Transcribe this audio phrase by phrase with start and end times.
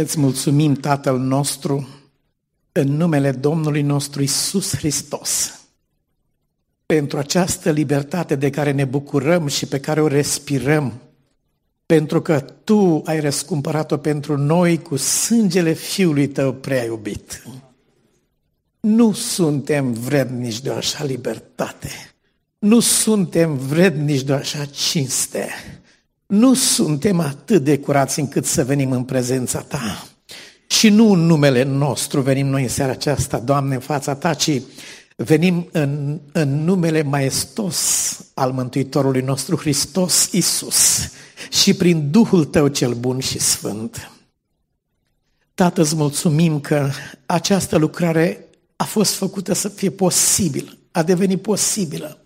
[0.00, 1.88] Îți mulțumim, Tatăl nostru,
[2.72, 5.60] în numele Domnului nostru Isus Hristos,
[6.86, 10.92] pentru această libertate de care ne bucurăm și pe care o respirăm,
[11.86, 17.42] pentru că Tu ai răscumpărat-o pentru noi cu sângele Fiului Tău prea iubit.
[18.80, 21.90] Nu suntem vrednici de o așa libertate.
[22.58, 25.48] Nu suntem vrednici de o așa cinste.
[26.28, 30.06] Nu suntem atât de curați încât să venim în prezența Ta.
[30.66, 34.62] Și nu în numele nostru venim noi în seara aceasta, Doamne, în fața Ta, ci
[35.16, 41.10] venim în, în numele maestos al Mântuitorului nostru Hristos Isus
[41.50, 44.10] și prin Duhul Tău cel bun și sfânt.
[45.54, 46.90] Tată, îți mulțumim că
[47.26, 48.44] această lucrare
[48.76, 52.18] a fost făcută să fie posibil, a devenit posibilă.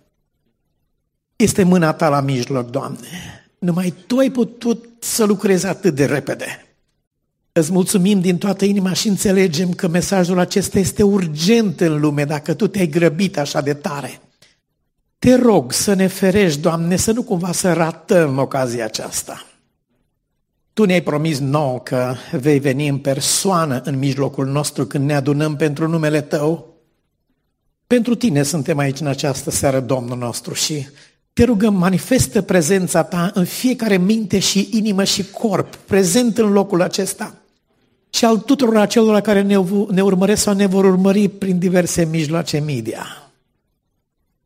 [1.35, 3.42] Este mâna ta la mijloc, Doamne.
[3.63, 6.65] Numai Tu ai putut să lucrezi atât de repede.
[7.51, 12.53] Îți mulțumim din toată inima și înțelegem că mesajul acesta este urgent în lume dacă
[12.53, 14.19] Tu te-ai grăbit așa de tare.
[15.19, 19.45] Te rog să ne ferești, Doamne, să nu cumva să ratăm ocazia aceasta.
[20.73, 25.55] Tu ne-ai promis nouă că vei veni în persoană în mijlocul nostru când ne adunăm
[25.55, 26.77] pentru numele Tău.
[27.87, 30.87] Pentru Tine suntem aici în această seară, Domnul nostru, și
[31.33, 36.81] te rugăm, manifestă prezența Ta în fiecare minte și inimă și corp, prezent în locul
[36.81, 37.35] acesta
[38.09, 39.57] și al tuturor acelora care ne,
[39.89, 43.05] ne urmăresc sau ne vor urmări prin diverse mijloace media.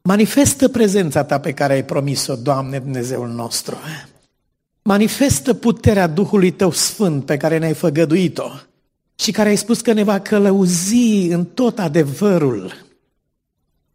[0.02, 3.78] Manifestă prezența Ta pe care ai promis-o, Doamne Dumnezeul nostru.
[4.82, 8.50] Manifestă puterea Duhului Tău Sfânt pe care ne-ai făgăduit-o
[9.16, 12.87] și care ai spus că ne va călăuzi în tot adevărul.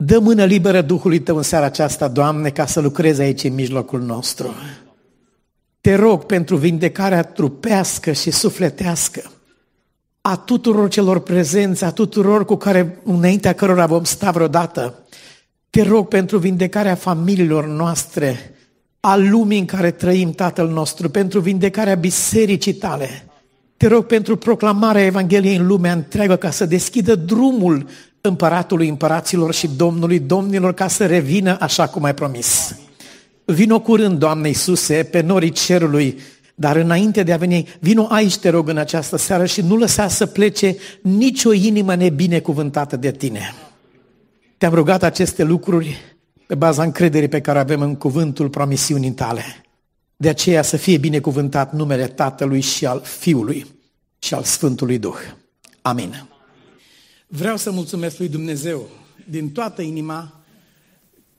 [0.05, 4.00] Dă mână liberă Duhului Tău în seara aceasta, Doamne, ca să lucrezi aici în mijlocul
[4.00, 4.55] nostru.
[5.81, 9.31] Te rog pentru vindecarea trupească și sufletească
[10.20, 14.98] a tuturor celor prezenți, a tuturor cu care, înaintea cărora vom sta vreodată.
[15.70, 18.54] Te rog pentru vindecarea familiilor noastre,
[19.00, 23.27] a lumii în care trăim, Tatăl nostru, pentru vindecarea bisericii tale.
[23.77, 27.87] Te rog pentru proclamarea Evangheliei în lumea întreagă ca să deschidă drumul
[28.22, 32.77] împăratului împăraților și Domnului domnilor ca să revină așa cum ai promis.
[33.44, 36.19] Vino curând, Doamne Iisuse, pe norii cerului,
[36.55, 40.09] dar înainte de a veni, vino aici, te rog, în această seară și nu lăsa
[40.09, 43.55] să plece nicio inimă nebinecuvântată de tine.
[44.59, 46.00] Te-am rugat aceste lucruri
[46.47, 49.44] pe baza încrederii pe care avem în cuvântul promisiunii tale.
[50.16, 53.66] De aceea să fie binecuvântat numele Tatălui și al Fiului
[54.19, 55.19] și al Sfântului Duh.
[55.83, 56.27] Amin.
[57.34, 58.88] Vreau să mulțumesc lui Dumnezeu
[59.28, 60.41] din toată inima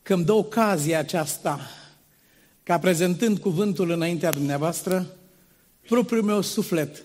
[0.02, 1.60] că îmi dă ocazia aceasta
[2.64, 5.16] ca prezentând cuvântul înaintea dumneavoastră,
[5.88, 7.04] propriul meu suflet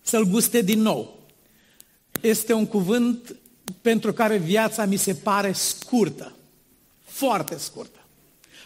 [0.00, 1.20] să-l guste din nou.
[2.20, 3.36] Este un cuvânt
[3.80, 6.36] pentru care viața mi se pare scurtă,
[7.04, 7.98] foarte scurtă.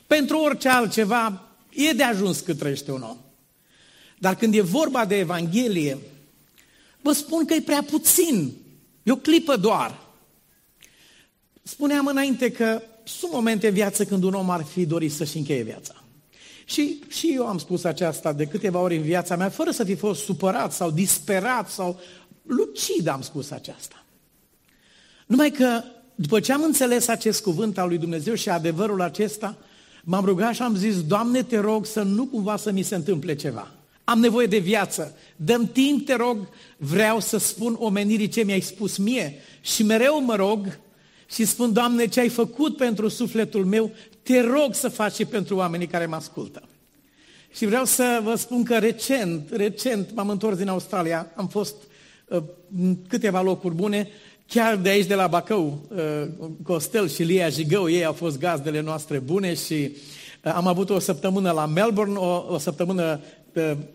[0.06, 3.16] Pentru orice altceva e de ajuns cât trăiește un om.
[4.19, 5.99] Dar când e vorba de Evanghelie,
[7.00, 8.65] vă spun că e prea puțin.
[9.06, 10.00] E o clipă doar.
[11.62, 15.62] Spuneam înainte că sunt momente în viață când un om ar fi dorit să-și încheie
[15.62, 15.94] viața.
[16.65, 19.94] Și, și eu am spus aceasta de câteva ori în viața mea, fără să fi
[19.94, 22.00] fost supărat sau disperat sau
[22.43, 24.05] lucid am spus aceasta.
[25.27, 25.83] Numai că
[26.15, 29.56] după ce am înțeles acest cuvânt al lui Dumnezeu și adevărul acesta,
[30.05, 33.34] m-am rugat și am zis, Doamne, te rog să nu cumva să mi se întâmple
[33.34, 33.75] ceva.
[34.09, 35.17] Am nevoie de viață.
[35.37, 39.34] Dăm timp, te rog, vreau să spun omenirii ce mi-ai spus mie.
[39.61, 40.78] Și mereu mă rog
[41.31, 43.91] și spun, Doamne, ce ai făcut pentru sufletul meu,
[44.22, 46.62] te rog să faci și pentru oamenii care mă ascultă.
[47.53, 51.75] Și vreau să vă spun că recent, recent m-am întors din Australia, am fost
[52.28, 52.43] uh,
[52.78, 54.09] în câteva locuri bune,
[54.47, 58.81] chiar de aici de la Bacău, uh, Costel și Lia Jigău, ei au fost gazdele
[58.81, 59.91] noastre bune și
[60.44, 63.36] uh, am avut o săptămână la Melbourne, o, o săptămână uh,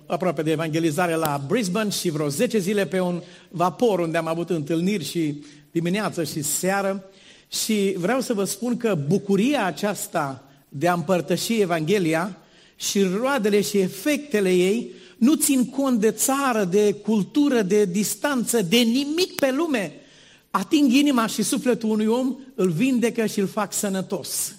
[0.06, 4.50] aproape de evangelizare la Brisbane și vreo 10 zile pe un vapor unde am avut
[4.50, 7.04] întâlniri și dimineață și seară.
[7.48, 12.38] Și vreau să vă spun că bucuria aceasta de a împărtăși Evanghelia
[12.76, 18.78] și roadele și efectele ei nu țin cont de țară, de cultură, de distanță, de
[18.78, 19.94] nimic pe lume.
[20.52, 24.56] Ating inima și sufletul unui om, îl vindecă și îl fac sănătos.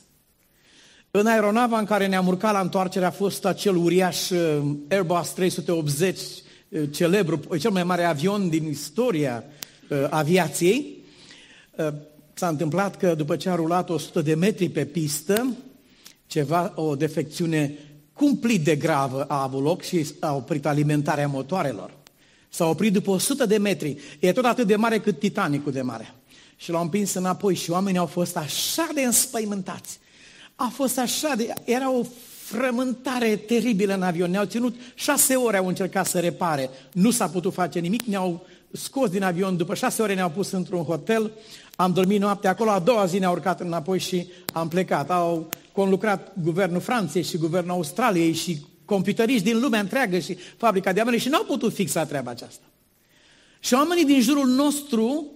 [1.14, 6.18] În aeronava în care ne-am urcat la întoarcere a fost acel uriaș uh, Airbus 380,
[6.68, 9.44] uh, celebru, cel mai mare avion din istoria
[9.88, 11.04] uh, aviației.
[12.34, 15.56] S-a întâmplat că după ce a rulat 100 de metri pe pistă,
[16.26, 17.78] ceva, o defecțiune
[18.12, 21.94] cumplit de gravă a avut loc și a oprit alimentarea motoarelor.
[22.48, 23.96] S-a oprit după 100 de metri.
[24.20, 26.14] E tot atât de mare cât Titanicul de mare.
[26.56, 30.00] Și l-au împins înapoi și oamenii au fost așa de înspăimântați.
[30.54, 31.54] A fost așa de...
[31.64, 32.02] Era o
[32.44, 34.30] frământare teribilă în avion.
[34.30, 36.70] Ne-au ținut șase ore, au încercat să repare.
[36.92, 40.82] Nu s-a putut face nimic, ne-au scos din avion, după șase ore ne-au pus într-un
[40.82, 41.30] hotel,
[41.76, 45.10] am dormit noaptea acolo, a doua zi ne-au urcat înapoi și am plecat.
[45.10, 51.00] Au conlucrat guvernul Franței și guvernul Australiei și computeriști din lumea întreagă și fabrica de
[51.00, 52.64] avione și n-au putut fixa treaba aceasta.
[53.60, 55.26] Și oamenii din jurul nostru,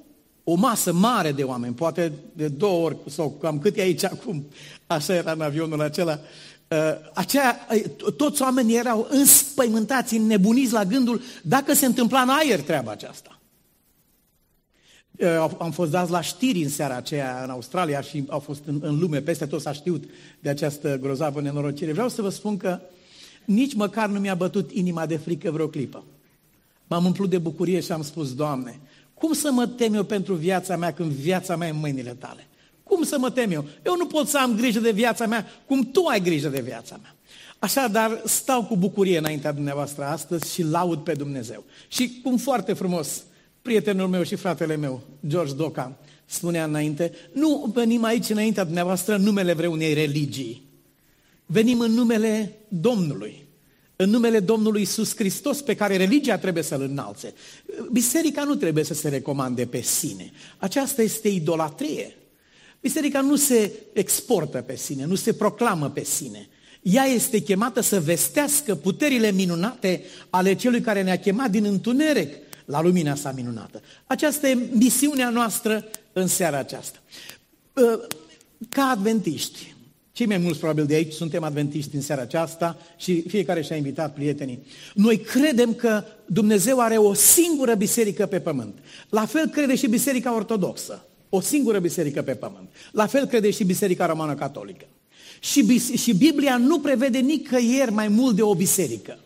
[0.49, 4.47] o masă mare de oameni, poate de două ori sau cam cât e aici acum,
[4.87, 6.19] așa era în avionul acela,
[6.69, 6.79] uh,
[7.15, 12.91] aceea, uh, toți oamenii erau înspăimântați, înnebuniți la gândul dacă se întâmpla în aer treaba
[12.91, 13.41] aceasta.
[15.19, 18.79] Uh, am fost dați la știri în seara aceea în Australia și au fost în,
[18.83, 20.05] în lume, peste tot s-a știut
[20.41, 21.93] de această grozavă nenorocire.
[21.93, 22.81] Vreau să vă spun că
[23.45, 26.05] nici măcar nu mi-a bătut inima de frică vreo clipă.
[26.87, 28.81] M-am umplut de bucurie și am spus, Doamne,
[29.19, 32.47] cum să mă tem eu pentru viața mea când viața mea e în mâinile tale?
[32.83, 33.65] Cum să mă tem eu?
[33.85, 36.99] Eu nu pot să am grijă de viața mea cum tu ai grijă de viața
[37.03, 37.15] mea.
[37.59, 41.65] Așadar, stau cu bucurie înaintea dumneavoastră astăzi și laud pe Dumnezeu.
[41.89, 43.23] Și cum foarte frumos,
[43.63, 49.23] prietenul meu și fratele meu, George Doca, spunea înainte, nu venim aici înaintea dumneavoastră în
[49.23, 50.63] numele vreunei religii.
[51.47, 53.46] Venim în numele Domnului
[53.97, 57.35] în numele Domnului Isus Hristos pe care religia trebuie să-L înalțe.
[57.93, 60.33] Biserica nu trebuie să se recomande pe sine.
[60.57, 62.17] Aceasta este idolatrie.
[62.81, 66.49] Biserica nu se exportă pe sine, nu se proclamă pe sine.
[66.83, 72.35] Ea este chemată să vestească puterile minunate ale celui care ne-a chemat din întuneric
[72.65, 73.83] la lumina sa minunată.
[74.07, 76.99] Aceasta e misiunea noastră în seara aceasta.
[78.69, 79.75] Ca adventiști,
[80.17, 84.15] cei mai mulți probabil de aici suntem adventiști în seara aceasta și fiecare și-a invitat
[84.15, 84.67] prietenii.
[84.95, 88.79] Noi credem că Dumnezeu are o singură biserică pe pământ.
[89.09, 91.07] La fel crede și Biserica Ortodoxă.
[91.29, 92.69] O singură biserică pe pământ.
[92.93, 94.85] La fel crede și Biserica Romană Catolică.
[95.41, 99.19] Și, și Biblia nu prevede nicăieri mai mult de o biserică.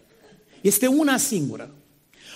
[0.60, 1.70] Este una singură.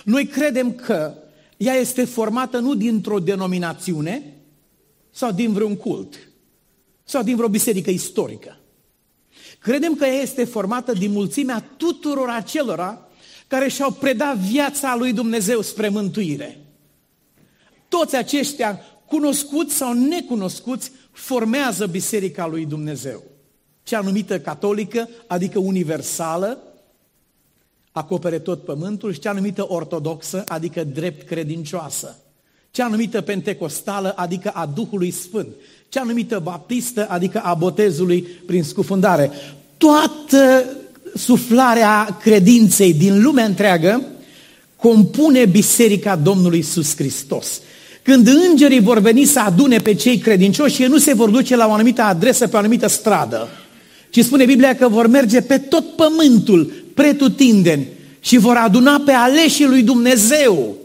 [0.03, 1.13] Noi credem că
[1.57, 4.33] ea este formată nu dintr-o denominațiune
[5.11, 6.15] sau din vreun cult,
[7.05, 8.57] sau din vreo biserică istorică.
[9.59, 13.07] Credem că ea este formată din mulțimea tuturor acelora
[13.47, 16.59] care și-au predat viața lui Dumnezeu spre mântuire.
[17.87, 23.23] Toți aceștia, cunoscuți sau necunoscuți, formează Biserica lui Dumnezeu.
[23.83, 26.63] Cea numită catolică, adică universală,
[27.91, 32.17] acopere tot pământul, și cea numită ortodoxă, adică drept credincioasă.
[32.71, 35.55] Cea numită pentecostală, adică a Duhului Sfânt
[35.95, 39.31] cea numită baptistă, adică a botezului prin scufundare.
[39.77, 40.65] Toată
[41.13, 44.01] suflarea credinței din lumea întreagă
[44.75, 47.61] compune Biserica Domnului Iisus Hristos.
[48.03, 51.67] Când îngerii vor veni să adune pe cei credincioși, ei nu se vor duce la
[51.67, 53.47] o anumită adresă, pe o anumită stradă,
[54.09, 57.87] ci spune Biblia că vor merge pe tot pământul, pretutindeni,
[58.19, 60.75] și vor aduna pe aleșii lui Dumnezeu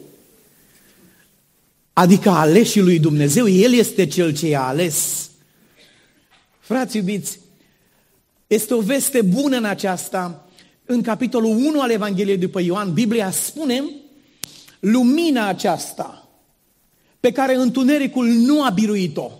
[2.01, 5.31] adică aleșii lui Dumnezeu, El este Cel ce i-a ales.
[6.61, 7.39] Frați iubiți,
[8.47, 10.49] este o veste bună în aceasta.
[10.85, 13.83] În capitolul 1 al Evangheliei după Ioan, Biblia spune
[14.81, 16.29] lumina aceasta
[17.21, 19.31] pe care întunericul nu a biruit-o.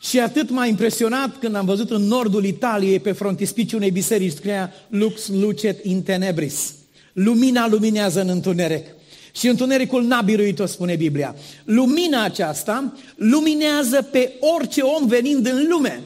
[0.00, 4.72] Și atât m-a impresionat când am văzut în nordul Italiei, pe frontispiciul unei biserici, scria
[4.88, 6.74] Lux lucet in tenebris.
[7.12, 8.93] Lumina luminează în întuneric.
[9.36, 11.34] Și întunericul n-a biruit-o, spune Biblia.
[11.64, 16.02] Lumina aceasta luminează pe orice om venind în lume.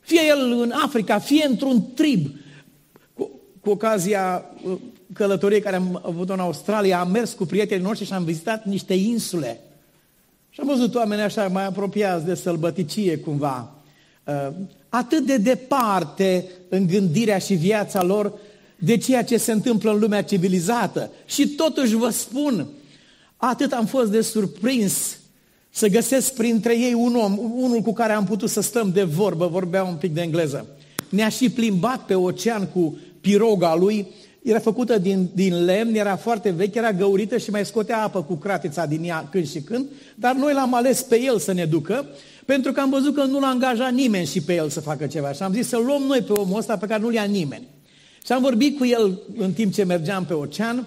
[0.00, 2.26] Fie el în Africa, fie într-un trib.
[3.14, 4.76] Cu, cu ocazia uh,
[5.12, 8.94] călătoriei care am avut-o în Australia, am mers cu prietenii noștri și am vizitat niște
[8.94, 9.60] insule.
[10.50, 13.74] Și am văzut oameni așa mai apropiați de sălbăticie cumva.
[14.24, 14.48] Uh,
[14.88, 18.32] atât de departe în gândirea și viața lor,
[18.84, 21.10] de ceea ce se întâmplă în lumea civilizată.
[21.26, 22.66] Și totuși vă spun,
[23.36, 25.18] atât am fost de surprins
[25.70, 29.46] să găsesc printre ei un om, unul cu care am putut să stăm de vorbă,
[29.46, 30.66] vorbea un pic de engleză.
[31.08, 34.06] Ne-a și plimbat pe ocean cu piroga lui,
[34.42, 38.34] era făcută din, din lemn, era foarte veche, era găurită și mai scotea apă cu
[38.34, 42.06] cratița din ea când și când, dar noi l-am ales pe el să ne ducă,
[42.44, 45.32] pentru că am văzut că nu l-a angajat nimeni și pe el să facă ceva.
[45.32, 47.73] Și am zis să luăm noi pe omul ăsta pe care nu-l ia nimeni.
[48.26, 50.86] Și am vorbit cu el în timp ce mergeam pe ocean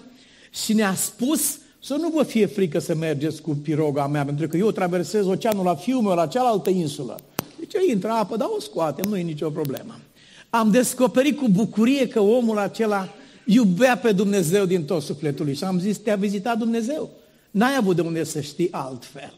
[0.64, 4.56] și ne-a spus să nu vă fie frică să mergeți cu piroga mea, pentru că
[4.56, 7.18] eu traversez oceanul la fiul meu, la cealaltă insulă.
[7.58, 9.98] Deci intră apă, dar o scoatem, nu e nicio problemă.
[10.50, 13.08] Am descoperit cu bucurie că omul acela
[13.44, 17.10] Iubea pe Dumnezeu din tot sufletul lui și am zis, te-a vizitat Dumnezeu.
[17.50, 19.34] N-ai avut de unde să știi altfel.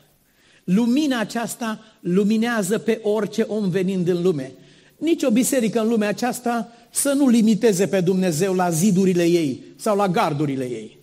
[0.64, 4.52] Lumina aceasta luminează pe orice om venind în lume.
[4.96, 9.96] Nici o biserică în lumea aceasta să nu limiteze pe Dumnezeu la zidurile ei sau
[9.96, 10.98] la gardurile ei.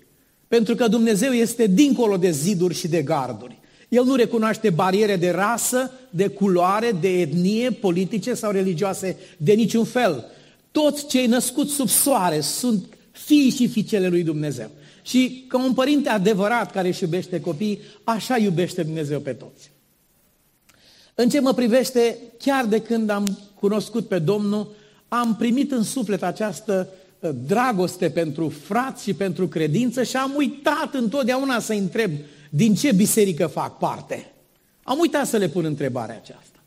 [0.47, 3.59] Pentru că Dumnezeu este dincolo de ziduri și de garduri.
[3.89, 9.83] El nu recunoaște bariere de rasă, de culoare, de etnie, politice sau religioase, de niciun
[9.83, 10.25] fel.
[10.71, 14.69] Toți cei născuți sub soare sunt fii și fiicele lui Dumnezeu.
[15.01, 19.71] Și ca un părinte adevărat care își iubește copiii, așa iubește Dumnezeu pe toți.
[21.15, 24.75] În ce mă privește, chiar de când am cunoscut pe Domnul,
[25.07, 30.93] am primit în suflet această uh, dragoste pentru frați și pentru credință și am uitat
[30.93, 32.11] întotdeauna să întreb
[32.49, 34.31] din ce biserică fac parte.
[34.83, 36.59] Am uitat să le pun întrebarea aceasta.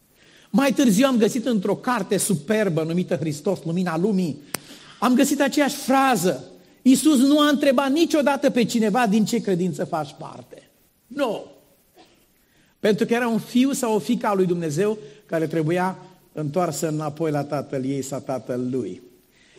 [0.50, 4.38] Mai târziu am găsit într-o carte superbă numită Hristos, Lumina Lumii,
[4.98, 6.44] am găsit aceeași frază.
[6.82, 10.70] Iisus nu a întrebat niciodată pe cineva din ce credință faci parte.
[11.06, 11.44] Nu.
[12.80, 15.98] Pentru că era un fiu sau o fică a lui Dumnezeu care trebuia
[16.32, 19.02] întoarsă înapoi la tatăl ei sau tatăl lui.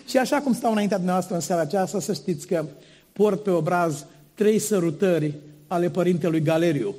[0.08, 2.66] Și așa cum stau înaintea dumneavoastră în seara aceasta, să știți că
[3.14, 5.34] port pe obraz trei sărutări
[5.68, 6.96] ale părintelui Galeriu.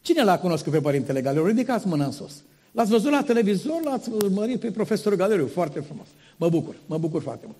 [0.00, 1.46] Cine l-a cunoscut pe părintele Galeriu?
[1.46, 2.32] Ridicați mâna în sus.
[2.72, 6.06] L-ați văzut la televizor, l-ați urmărit pe profesorul Galeriu, foarte frumos.
[6.36, 7.58] Mă bucur, mă bucur foarte mult.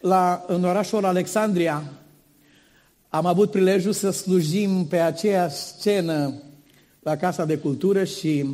[0.00, 1.82] La, în orașul Alexandria
[3.08, 6.34] am avut prilejul să slujim pe aceeași scenă
[7.00, 8.46] la Casa de Cultură și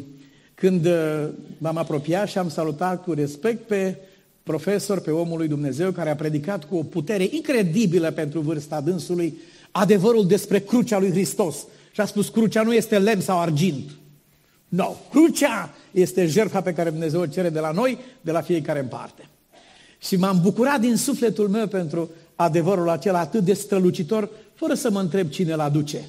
[0.63, 1.29] când uh,
[1.59, 3.97] m-am apropiat și am salutat cu respect pe
[4.43, 9.35] profesor, pe omul lui Dumnezeu, care a predicat cu o putere incredibilă pentru vârsta dânsului
[9.71, 11.57] adevărul despre crucea lui Hristos.
[11.93, 13.91] Și a spus, crucea nu este lemn sau argint.
[14.69, 18.41] Nu, no, crucea este jertfa pe care Dumnezeu o cere de la noi, de la
[18.41, 19.29] fiecare în parte.
[19.99, 25.01] Și m-am bucurat din sufletul meu pentru adevărul acela atât de strălucitor, fără să mă
[25.01, 26.01] întreb cine îl aduce.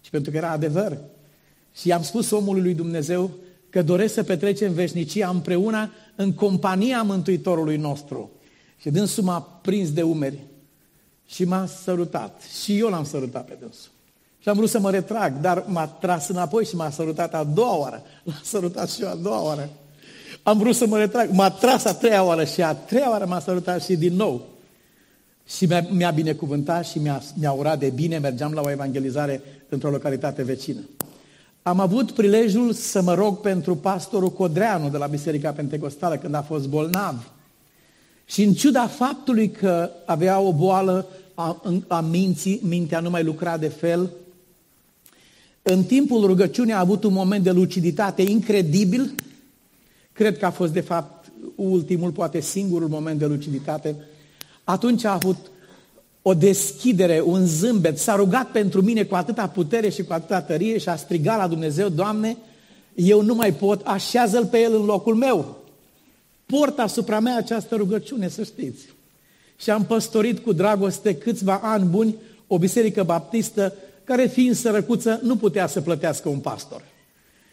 [0.00, 0.98] Și pentru că era adevăr.
[1.74, 3.30] Și i-am spus omului lui Dumnezeu
[3.70, 8.30] că doresc să petrecem veșnicia împreună în compania Mântuitorului nostru.
[8.76, 10.38] Și dânsul m-a prins de umeri
[11.26, 12.42] și m-a sărutat.
[12.62, 13.90] Și eu l-am sărutat pe dânsul.
[14.38, 17.76] Și am vrut să mă retrag, dar m-a tras înapoi și m-a sărutat a doua
[17.76, 18.02] oară.
[18.22, 19.68] L-a sărutat și eu a doua oară.
[20.42, 23.40] Am vrut să mă retrag, m-a tras a treia oară și a treia oară m-a
[23.40, 24.46] sărutat și din nou.
[25.46, 29.90] Și mi-a, mi binecuvântat și mi-a, mi-a urat de bine, mergeam la o evangelizare într-o
[29.90, 30.80] localitate vecină.
[31.62, 36.42] Am avut prilejul să mă rog pentru pastorul Codreanu de la Biserica Pentecostală când a
[36.42, 37.30] fost bolnav.
[38.24, 43.56] Și în ciuda faptului că avea o boală a, a minții, mintea nu mai lucra
[43.56, 44.10] de fel,
[45.62, 49.14] în timpul rugăciunii a avut un moment de luciditate incredibil.
[50.12, 53.96] Cred că a fost, de fapt, ultimul, poate singurul moment de luciditate.
[54.64, 55.36] Atunci a avut
[56.22, 60.78] o deschidere, un zâmbet, s-a rugat pentru mine cu atâta putere și cu atâta tărie
[60.78, 62.36] și a strigat la Dumnezeu, Doamne,
[62.94, 65.58] eu nu mai pot, așează-L pe El în locul meu.
[66.46, 68.84] Port asupra mea această rugăciune, să știți.
[69.56, 73.74] Și am păstorit cu dragoste câțiva ani buni o biserică baptistă
[74.04, 76.82] care fiind sărăcuță nu putea să plătească un pastor.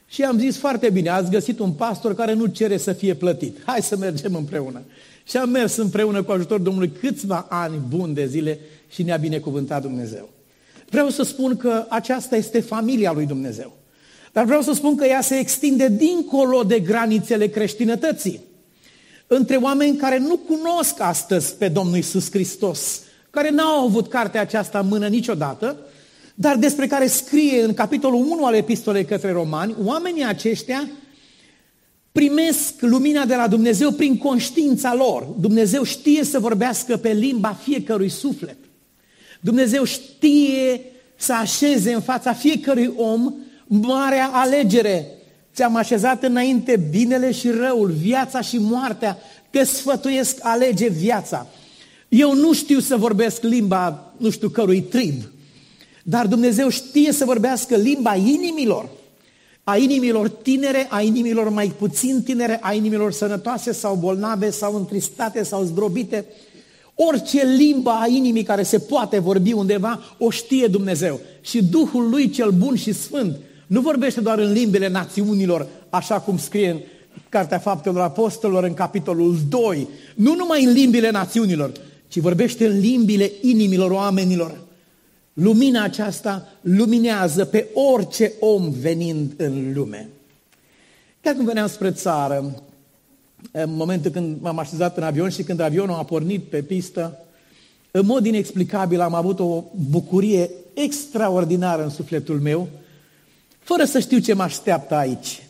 [0.08, 3.58] Și am zis foarte bine, ați găsit un pastor care nu cere să fie plătit.
[3.66, 4.82] Hai să mergem împreună.
[5.30, 9.82] Și am mers împreună cu ajutorul Domnului câțiva ani buni de zile și ne-a binecuvântat
[9.82, 10.30] Dumnezeu.
[10.90, 13.76] Vreau să spun că aceasta este familia lui Dumnezeu.
[14.32, 18.40] Dar vreau să spun că ea se extinde dincolo de granițele creștinătății.
[19.28, 24.80] Între oameni care nu cunosc astăzi pe Domnul Isus Hristos, care n-au avut cartea aceasta
[24.80, 25.78] în mână niciodată,
[26.36, 30.90] dar despre care scrie în capitolul 1 al epistolei către romani, oamenii aceștia
[32.18, 35.28] primesc lumina de la Dumnezeu prin conștiința lor.
[35.40, 38.58] Dumnezeu știe să vorbească pe limba fiecărui suflet.
[39.40, 40.82] Dumnezeu știe
[41.16, 43.34] să așeze în fața fiecărui om
[43.68, 45.08] marea alegere.
[45.56, 49.18] Ți-am așezat înainte binele și răul, viața și moartea.
[49.50, 51.48] Te sfătuiesc, alege viața.
[52.10, 55.22] Eu nu știu să vorbesc limba nu știu cărui trib,
[56.04, 58.90] dar Dumnezeu știe să vorbească limba inimilor
[59.70, 65.44] a inimilor tinere, a inimilor mai puțin tinere, a inimilor sănătoase sau bolnave sau întristate
[65.44, 66.26] sau zdrobite.
[66.96, 71.20] Orice limba a inimii care se poate vorbi undeva, o știe Dumnezeu.
[71.42, 73.36] Și Duhul lui cel bun și sfânt
[73.68, 76.80] nu vorbește doar în limbile națiunilor, așa cum scrie în
[77.30, 81.72] Cartea Faptelor Apostolilor în capitolul 2, nu numai în limbile națiunilor,
[82.08, 84.67] ci vorbește în limbile inimilor oamenilor.
[85.40, 90.10] Lumina aceasta luminează pe orice om venind în lume.
[91.22, 92.64] Chiar când veneam spre țară,
[93.52, 97.18] în momentul când m-am așezat în avion și când avionul a pornit pe pistă,
[97.92, 102.68] în mod inexplicabil am avut o bucurie extraordinară în sufletul meu,
[103.60, 105.48] fără să știu ce mă așteaptă aici.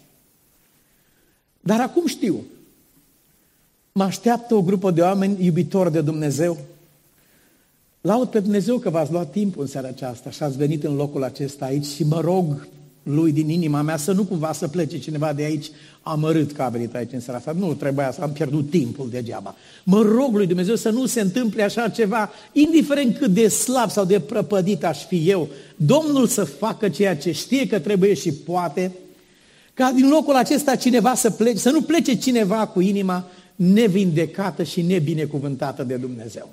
[1.59, 2.43] Dar acum știu.
[3.91, 6.57] Mă așteaptă o grupă de oameni iubitori de Dumnezeu.
[8.07, 11.23] Laud pe Dumnezeu că v-ați luat timp în seara aceasta și ați venit în locul
[11.23, 12.67] acesta aici și mă rog
[13.03, 15.71] lui din inima mea să nu cumva să plece cineva de aici
[16.01, 17.55] amărât că a venit aici în seara asta.
[17.57, 19.55] Nu trebuia să am pierdut timpul degeaba.
[19.83, 24.05] Mă rog lui Dumnezeu să nu se întâmple așa ceva, indiferent cât de slab sau
[24.05, 28.91] de prăpădit aș fi eu, Domnul să facă ceea ce știe că trebuie și poate,
[29.73, 34.81] ca din locul acesta cineva să plece, să nu plece cineva cu inima nevindecată și
[34.81, 36.49] nebinecuvântată de Dumnezeu.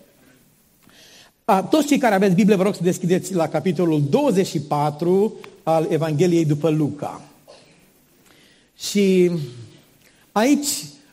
[1.46, 6.44] A, toți cei care aveți Biblie, vă rog să deschideți la capitolul 24 al Evangheliei
[6.44, 7.20] după Luca.
[8.78, 9.30] Și
[10.32, 10.68] aici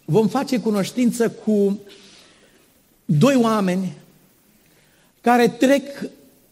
[0.05, 1.79] vom face cunoștință cu
[3.05, 3.93] doi oameni
[5.21, 5.83] care trec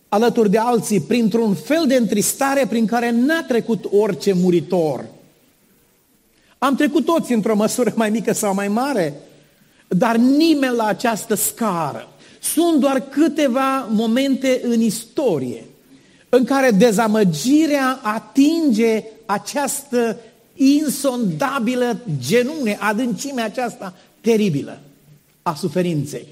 [0.09, 5.05] alături de alții printr-un fel de întristare prin care n-a trecut orice muritor.
[6.57, 9.13] Am trecut toți într-o măsură mai mică sau mai mare,
[9.87, 12.07] dar nimeni la această scară.
[12.39, 15.63] Sunt doar câteva momente în istorie
[16.29, 20.19] în care dezamăgirea atinge această
[20.55, 24.81] insondabilă genune, adâncimea aceasta teribilă
[25.41, 26.27] a suferinței.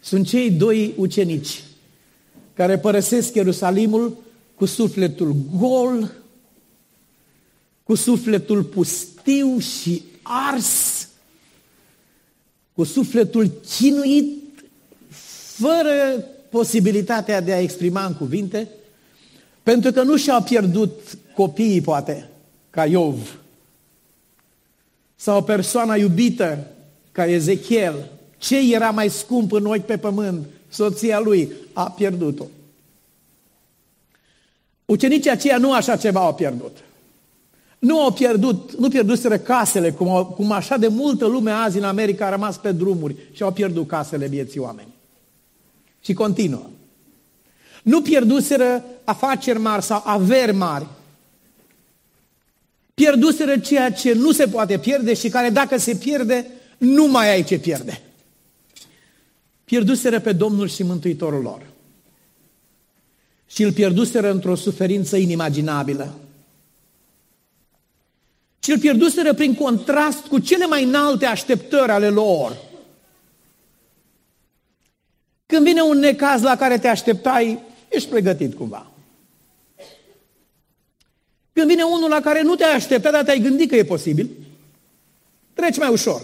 [0.00, 1.62] Sunt cei doi ucenici
[2.54, 4.16] care părăsesc Ierusalimul
[4.54, 6.12] cu sufletul gol,
[7.82, 11.08] cu sufletul pustiu și ars,
[12.74, 14.39] cu sufletul chinuit,
[15.60, 18.68] fără posibilitatea de a exprima în cuvinte,
[19.62, 22.28] pentru că nu și-au pierdut copiii, poate,
[22.70, 23.38] ca Iov,
[25.16, 26.66] sau persoana iubită,
[27.12, 27.94] ca Ezechiel,
[28.38, 32.44] ce era mai scump în ochi pe pământ, soția lui, a pierdut-o.
[34.84, 36.76] Ucenicii aceia nu așa ceva au pierdut.
[37.78, 41.84] Nu au pierdut, nu pierduseră casele, cum, au, cum așa de multă lume azi în
[41.84, 44.98] America a rămas pe drumuri și au pierdut casele vieții oameni.
[46.00, 46.70] Și continuă.
[47.82, 50.86] Nu pierduseră afaceri mari sau averi mari.
[52.94, 56.46] Pierduseră ceea ce nu se poate pierde și care dacă se pierde,
[56.78, 58.02] nu mai ai ce pierde.
[59.64, 61.62] Pierduseră pe Domnul și Mântuitorul lor.
[63.46, 66.14] Și îl pierduseră într-o suferință inimaginabilă.
[68.62, 72.56] Și îl pierduseră prin contrast cu cele mai înalte așteptări ale lor.
[75.50, 77.58] Când vine un necaz la care te așteptai,
[77.88, 78.86] ești pregătit cumva.
[81.52, 84.30] Când vine unul la care nu te-ai așteptat, dar te-ai gândit că e posibil,
[85.52, 86.22] treci mai ușor.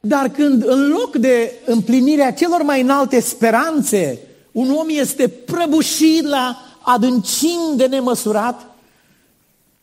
[0.00, 4.18] Dar când în loc de împlinirea celor mai înalte speranțe,
[4.52, 8.74] un om este prăbușit la adâncim de nemăsurat,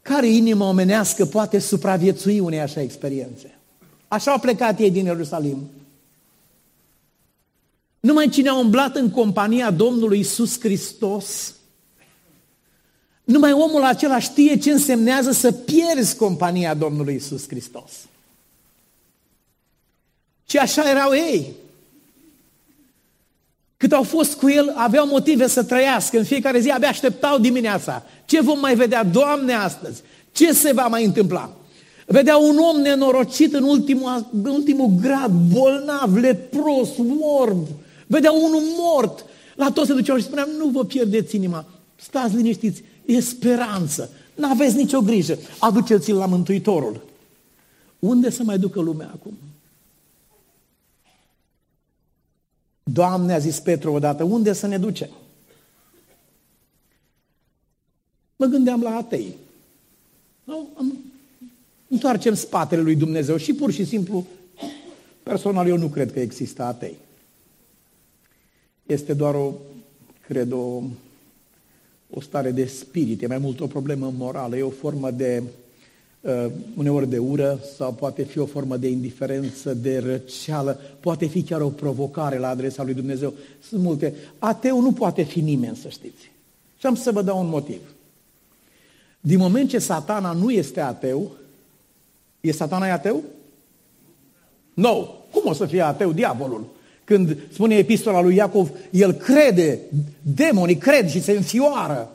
[0.02, 3.58] care inimă omenească poate supraviețui unei așa experiențe?
[4.08, 5.70] Așa au plecat ei din Ierusalim.
[8.08, 11.54] Numai cine a umblat în compania Domnului Isus Hristos,
[13.24, 17.92] numai omul acela știe ce însemnează să pierzi compania Domnului Isus Hristos.
[20.50, 21.52] Și așa erau ei.
[23.78, 26.18] Cât au fost cu el, aveau motive să trăiască.
[26.18, 28.04] În fiecare zi abia așteptau dimineața.
[28.26, 30.02] Ce vom mai vedea, Doamne, astăzi?
[30.32, 31.58] Ce se va mai întâmpla?
[32.06, 36.90] Vedea un om nenorocit în ultimul, în ultimul grad, bolnav, lepros,
[37.40, 37.68] orb.
[38.08, 39.26] Vedea unul mort.
[39.56, 41.66] La toți se duceau și spuneam, nu vă pierdeți inima.
[41.96, 44.10] Stați liniștiți, e speranță.
[44.36, 45.38] N-aveți nicio grijă.
[45.60, 47.02] Aduceți-l la Mântuitorul.
[48.00, 49.38] Unde să mai ducă lumea acum?
[52.84, 55.10] Doamne, a zis Petru odată, unde să ne ducem?
[58.36, 59.36] Mă gândeam la atei.
[60.44, 60.68] Nu?
[61.88, 64.26] Întoarcem spatele lui Dumnezeu și pur și simplu,
[65.24, 66.98] personal, eu nu cred că există atei.
[68.88, 69.54] Este doar o,
[70.28, 70.82] cred, o,
[72.10, 75.44] o stare de spirit, e mai mult o problemă morală, e o formă de
[76.22, 76.46] uh,
[76.78, 81.62] uneori de ură sau poate fi o formă de indiferență, de răceală, poate fi chiar
[81.62, 83.34] o provocare la adresa lui Dumnezeu.
[83.62, 84.14] Sunt multe.
[84.40, 86.32] Ateu nu poate fi nimeni, să știți.
[86.78, 87.82] Și am să vă dau un motiv.
[89.20, 91.32] Din moment ce satana nu este ateu,
[92.42, 93.24] e satana e ateu?
[94.74, 94.84] Nu.
[94.84, 95.08] No.
[95.32, 96.66] Cum o să fie ateu diavolul?
[97.08, 99.80] Când spune epistola lui Iacov, el crede,
[100.22, 102.12] demonii cred și se înfioară.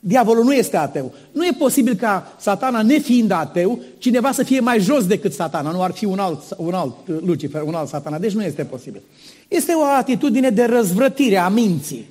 [0.00, 1.14] Diavolul nu este ateu.
[1.32, 5.70] Nu e posibil ca satana, nefiind ateu, cineva să fie mai jos decât satana.
[5.70, 6.94] Nu ar fi un alt, un alt
[7.24, 8.18] Lucifer, un alt satana.
[8.18, 9.00] Deci nu este posibil.
[9.48, 12.06] Este o atitudine de răzvrătire a minții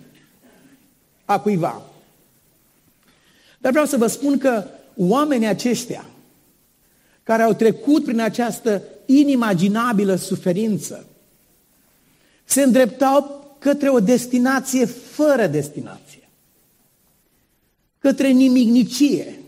[1.26, 1.82] a cuiva.
[3.58, 4.64] Dar vreau să vă spun că
[4.96, 6.06] oamenii aceștia
[7.24, 11.06] care au trecut prin această inimaginabilă suferință
[12.48, 16.30] se îndreptau către o destinație fără destinație,
[18.00, 19.40] către nimicnicie.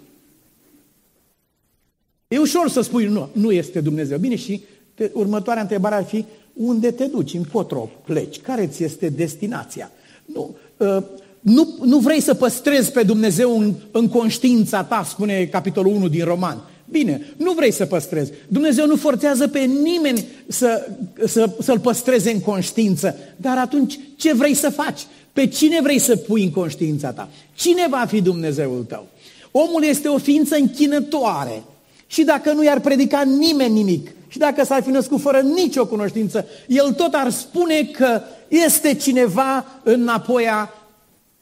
[2.28, 4.18] E ușor să spui nu, nu este Dumnezeu.
[4.18, 9.10] Bine, și te, următoarea întrebare ar fi unde te duci, încotro pleci, care ți este
[9.10, 9.92] destinația?
[10.26, 11.04] Nu, uh,
[11.40, 16.24] nu, nu vrei să păstrezi pe Dumnezeu în, în conștiința ta, spune capitolul 1 din
[16.24, 16.64] Roman.
[16.92, 18.32] Bine, nu vrei să păstrezi.
[18.48, 20.88] Dumnezeu nu forțează pe nimeni să,
[21.26, 23.16] să, să-l păstreze în conștiință.
[23.36, 25.02] Dar atunci ce vrei să faci?
[25.34, 27.30] Pe cine vrei să pui în conștiința ta?
[27.54, 29.08] Cine va fi Dumnezeul tău?
[29.52, 31.64] Omul este o ființă închinătoare.
[32.08, 36.46] Și dacă nu i-ar predica nimeni nimic, și dacă s-ar fi născut fără nicio cunoștință,
[36.68, 40.70] el tot ar spune că este cineva înapoi a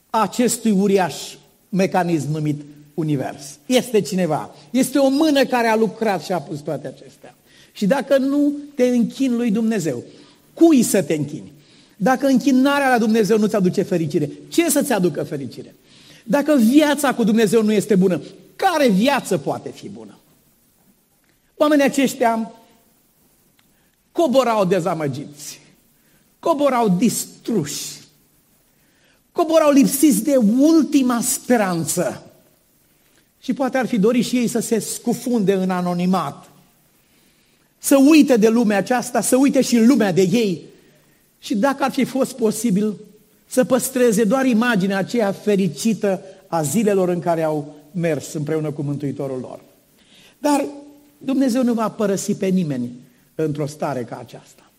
[0.09, 1.15] acestui uriaș
[1.69, 2.61] mecanism numit
[2.97, 3.59] univers.
[3.65, 4.55] Este cineva.
[4.69, 7.35] Este o mână care a lucrat și a pus toate acestea.
[7.71, 10.03] Și dacă nu te închini lui Dumnezeu,
[10.53, 11.51] cui să te închini?
[11.97, 15.75] Dacă închinarea la Dumnezeu nu-ți aduce fericire, ce să-ți aducă fericire?
[16.23, 18.21] Dacă viața cu Dumnezeu nu este bună,
[18.55, 20.17] care viață poate fi bună?
[21.55, 22.51] Oamenii aceștia
[24.11, 25.59] coborau dezamăgiți,
[26.39, 27.97] coborau distruși,
[29.31, 32.26] coborau lipsiți de ultima speranță.
[33.39, 36.49] Și poate ar fi dorit și ei să se scufunde în anonimat,
[37.77, 40.61] să uite de lumea aceasta, să uite și lumea de ei.
[41.39, 42.95] Și dacă ar fi fost posibil,
[43.47, 49.39] să păstreze doar imaginea aceea fericită a zilelor în care au mers împreună cu Mântuitorul
[49.39, 49.59] lor.
[50.39, 50.65] Dar
[51.17, 52.91] Dumnezeu nu va părăsi pe nimeni
[53.35, 54.71] într-o stare ca aceasta.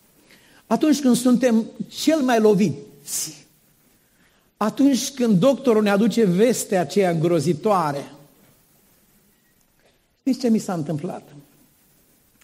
[0.66, 3.46] Atunci când suntem cel mai loviți,
[4.56, 8.12] atunci când doctorul ne aduce vestea aceea îngrozitoare,
[10.28, 11.22] știți ce mi s-a întâmplat?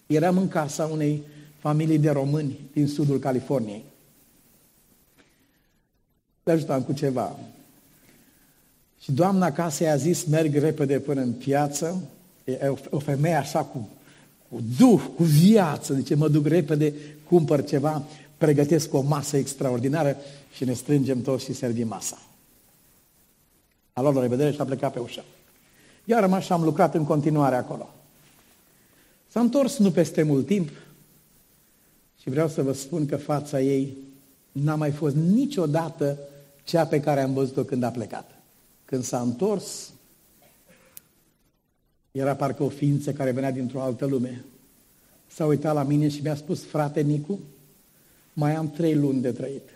[0.07, 1.23] Eram în casa unei
[1.59, 3.83] familii de români din sudul Californiei.
[6.43, 7.39] Le ajutam cu ceva.
[9.01, 12.01] Și doamna casei a zis, merg repede până în piață.
[12.43, 13.89] E o femeie așa cu
[14.49, 16.93] cu duh, cu viață, zice, mă duc repede,
[17.27, 18.03] cumpăr ceva,
[18.37, 20.17] pregătesc o masă extraordinară
[20.55, 22.21] și ne strângem toți și servim masa.
[23.93, 25.23] A luat la revedere și a plecat pe ușă.
[26.05, 27.89] Eu am rămas și am lucrat în continuare acolo.
[29.27, 30.69] S-a întors nu peste mult timp
[32.21, 33.97] și vreau să vă spun că fața ei
[34.51, 36.17] n-a mai fost niciodată
[36.63, 38.31] cea pe care am văzut-o când a plecat.
[38.85, 39.89] Când s-a întors,
[42.11, 44.45] era parcă o ființă care venea dintr-o altă lume.
[45.27, 47.39] S-a uitat la mine și mi-a spus, frate Nicu,
[48.33, 49.69] mai am trei luni de trăit.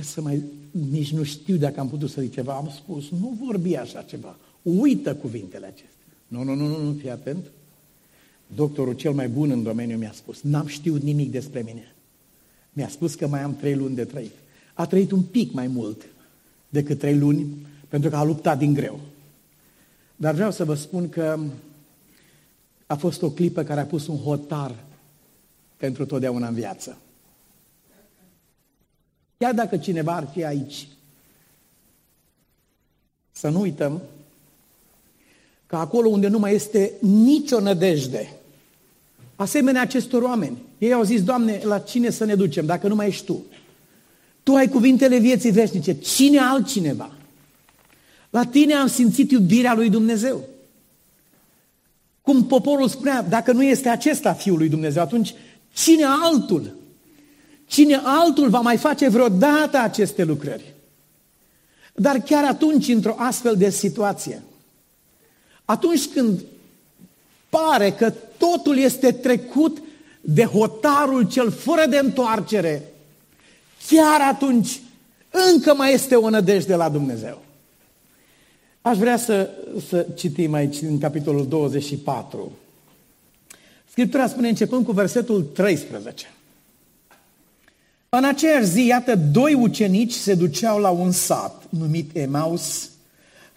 [0.00, 2.54] Să mai, nici nu știu dacă am putut să zic ceva.
[2.54, 4.36] Am spus, nu vorbi așa ceva.
[4.62, 6.06] Uită cuvintele acestea.
[6.28, 7.44] Nu, nu, nu, nu, nu, fii atent.
[8.54, 11.94] Doctorul cel mai bun în domeniu mi-a spus, n-am știut nimic despre mine.
[12.72, 14.32] Mi-a spus că mai am trei luni de trăit
[14.74, 16.02] a trăit un pic mai mult
[16.68, 19.00] decât trei luni, pentru că a luptat din greu.
[20.16, 21.40] Dar vreau să vă spun că
[22.86, 24.84] a fost o clipă care a pus un hotar
[25.76, 26.98] pentru totdeauna în viață.
[29.42, 30.86] Chiar dacă cineva ar fi aici,
[33.32, 34.02] să nu uităm
[35.66, 38.32] că acolo unde nu mai este nicio nădejde,
[39.36, 43.06] asemenea acestor oameni, ei au zis, Doamne, la cine să ne ducem dacă nu mai
[43.06, 43.42] ești Tu?
[44.42, 45.98] Tu ai cuvintele vieții veșnice.
[45.98, 47.10] Cine altcineva?
[48.30, 50.40] La tine am simțit iubirea lui Dumnezeu.
[52.20, 55.34] Cum poporul spunea, dacă nu este acesta Fiul lui Dumnezeu, atunci
[55.72, 56.80] cine altul?
[57.72, 60.74] Cine altul va mai face vreodată aceste lucrări?
[61.94, 64.42] Dar chiar atunci, într-o astfel de situație,
[65.64, 66.40] atunci când
[67.48, 69.82] pare că totul este trecut
[70.20, 72.92] de hotarul cel fără de întoarcere,
[73.88, 74.80] chiar atunci
[75.52, 77.42] încă mai este o nădejde la Dumnezeu.
[78.82, 79.50] Aș vrea să,
[79.88, 82.52] să citim aici în capitolul 24.
[83.90, 86.26] Scriptura spune începând cu versetul 13.
[88.16, 92.90] În aceeași zi, iată, doi ucenici se duceau la un sat numit Emaus,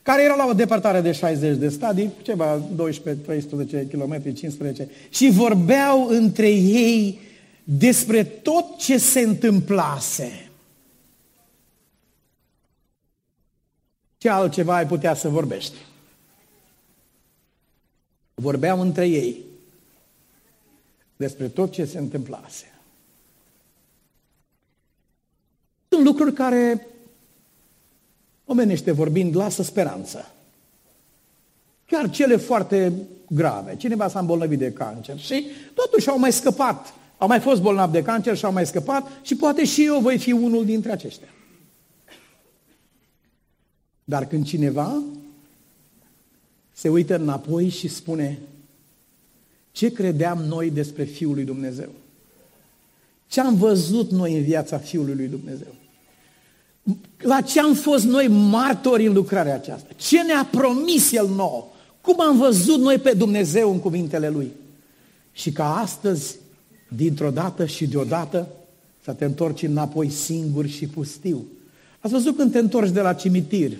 [0.01, 5.29] care era la o depărtare de 60 de stadii, ceva 12, 13 km, 15, și
[5.29, 7.19] vorbeau între ei
[7.63, 10.49] despre tot ce se întâmplase.
[14.17, 15.75] Ce altceva ai putea să vorbești?
[18.33, 19.43] Vorbeau între ei
[21.15, 22.74] despre tot ce se întâmplase.
[25.95, 26.87] Sunt lucruri care,
[28.45, 30.31] omenește vorbind, lasă speranță.
[31.85, 32.93] Chiar cele foarte
[33.29, 33.75] grave.
[33.77, 36.93] Cineva s-a îmbolnăvit de cancer și totuși au mai scăpat.
[37.17, 40.17] Au mai fost bolnavi de cancer și au mai scăpat și poate și eu voi
[40.17, 41.27] fi unul dintre aceștia.
[44.03, 45.03] Dar când cineva
[46.71, 48.39] se uită înapoi și spune
[49.71, 51.89] ce credeam noi despre Fiul lui Dumnezeu?
[53.27, 55.75] Ce am văzut noi în viața Fiului lui Dumnezeu?
[57.17, 59.87] La ce am fost noi martori în lucrarea aceasta?
[59.95, 61.73] Ce ne-a promis El nou?
[62.01, 64.51] Cum am văzut noi pe Dumnezeu în cuvintele Lui?
[65.31, 66.35] Și ca astăzi,
[66.87, 68.47] dintr-o dată și deodată,
[69.03, 71.45] să te întorci înapoi singur și pustiu.
[71.99, 73.71] Ați văzut când te întorci de la cimitir?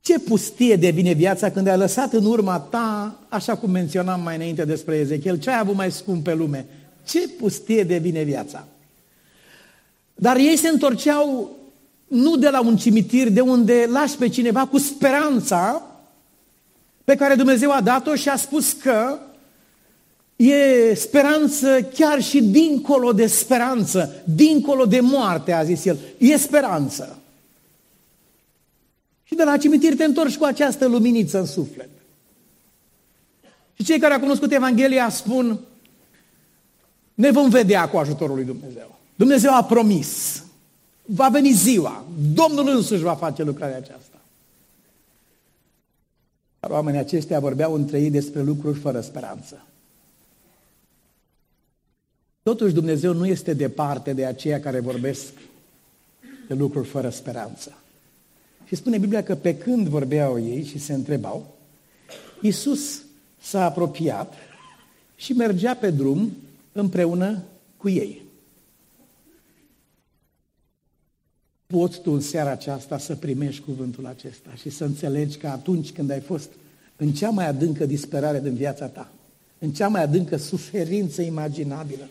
[0.00, 4.64] Ce pustie devine viața când ai lăsat în urma ta, așa cum menționam mai înainte
[4.64, 6.66] despre Ezechiel, ce ai avut mai scump pe lume?
[7.06, 8.66] Ce pustie devine viața?
[10.18, 11.56] Dar ei se întorceau
[12.06, 15.82] nu de la un cimitir de unde lași pe cineva cu speranța
[17.04, 19.18] pe care Dumnezeu a dat-o și a spus că
[20.36, 25.98] e speranță chiar și dincolo de speranță, dincolo de moarte, a zis el.
[26.18, 27.18] E speranță.
[29.24, 31.88] Și de la cimitir te întorci cu această luminiță în suflet.
[33.74, 35.58] Și cei care au cunoscut Evanghelia spun,
[37.14, 38.95] ne vom vedea cu ajutorul lui Dumnezeu.
[39.16, 40.42] Dumnezeu a promis.
[41.04, 42.04] Va veni ziua.
[42.34, 44.20] Domnul însuși va face lucrarea aceasta.
[46.60, 49.66] Dar oamenii aceștia vorbeau între ei despre lucruri fără speranță.
[52.42, 55.32] Totuși Dumnezeu nu este departe de aceia care vorbesc
[56.48, 57.72] de lucruri fără speranță.
[58.64, 61.56] Și spune Biblia că pe când vorbeau ei și se întrebau,
[62.40, 63.02] Iisus
[63.40, 64.34] s-a apropiat
[65.16, 66.32] și mergea pe drum
[66.72, 67.42] împreună
[67.76, 68.25] cu ei.
[71.66, 76.10] Poți tu în seara aceasta să primești cuvântul acesta și să înțelegi că atunci când
[76.10, 76.48] ai fost
[76.96, 79.12] în cea mai adâncă disperare din viața ta,
[79.58, 82.08] în cea mai adâncă suferință imaginabilă,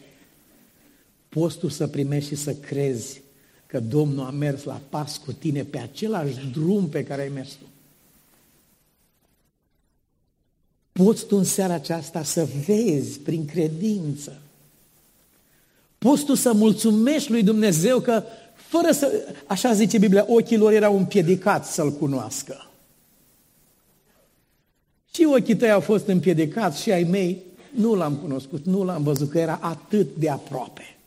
[1.29, 3.21] poți tu să primești și să crezi
[3.65, 7.49] că Domnul a mers la pas cu tine pe același drum pe care ai mers
[7.49, 7.65] tu.
[10.91, 14.41] Poți tu în seara aceasta să vezi prin credință.
[15.97, 18.23] Poți tu să mulțumești lui Dumnezeu că
[18.67, 22.69] fără să, așa zice Biblia, ochii lor erau împiedicați să-L cunoască.
[25.13, 27.43] Și ochii tăi au fost împiedicați și ai mei
[27.75, 30.97] nu l-am cunoscut, nu l-am văzut, că era atât de aproape.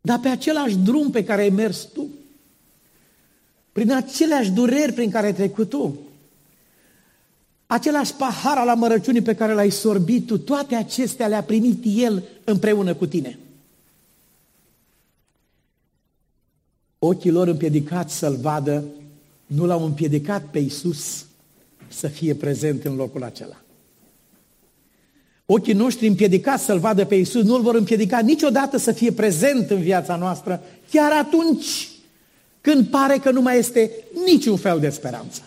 [0.00, 2.06] Dar pe același drum pe care ai mers tu,
[3.72, 5.98] prin aceleași dureri prin care ai trecut tu,
[7.66, 12.94] același pahar al amărăciunii pe care l-ai sorbit tu, toate acestea le-a primit El împreună
[12.94, 13.38] cu tine.
[17.02, 18.84] Ochii lor împiedicați să-L vadă,
[19.46, 21.24] nu l-au împiedicat pe Iisus
[21.88, 23.56] să fie prezent în locul acela.
[25.46, 29.80] Ochii noștri împiedicați să-L vadă pe Iisus nu-L vor împiedica niciodată să fie prezent în
[29.80, 31.88] viața noastră, chiar atunci
[32.60, 33.90] când pare că nu mai este
[34.26, 35.42] niciun fel de speranță.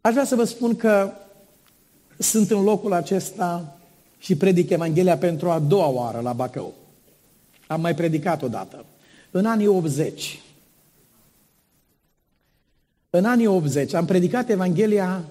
[0.00, 1.12] Aș vrea să vă spun că
[2.18, 3.78] sunt în locul acesta
[4.18, 6.74] și predic Evanghelia pentru a doua oară la Bacău.
[7.66, 8.84] Am mai predicat odată.
[9.36, 10.40] În anii 80.
[13.10, 15.24] În anii 80 am predicat Evanghelia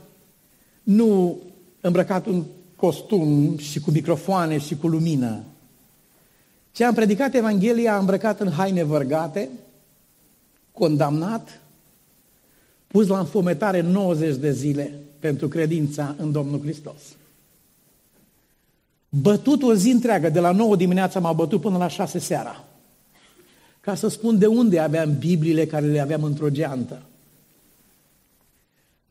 [0.84, 1.38] nu
[1.82, 2.44] îmbrăcat în
[2.76, 5.44] costum și cu microfoane și cu lumină.
[6.72, 9.50] Ce am predicat Evanghelia îmbrăcat în haine vărgate,
[10.72, 11.62] condamnat,
[12.88, 17.02] pus la înfometare 90 de zile pentru credința în Domnul Hristos.
[19.10, 22.64] Bătut o zi întreagă, de la 9 dimineața m-a bătut până la 6 seara.
[23.84, 27.02] Ca să spun de unde aveam Bibliile care le aveam într-o geantă.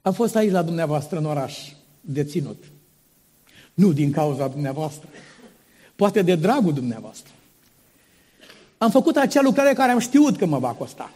[0.02, 2.64] Am fost aici la dumneavoastră în oraș deținut.
[3.74, 5.08] Nu din cauza dumneavoastră.
[5.96, 7.32] Poate de dragul dumneavoastră.
[8.78, 11.12] Am făcut acea lucrare care am știut că mă va costa.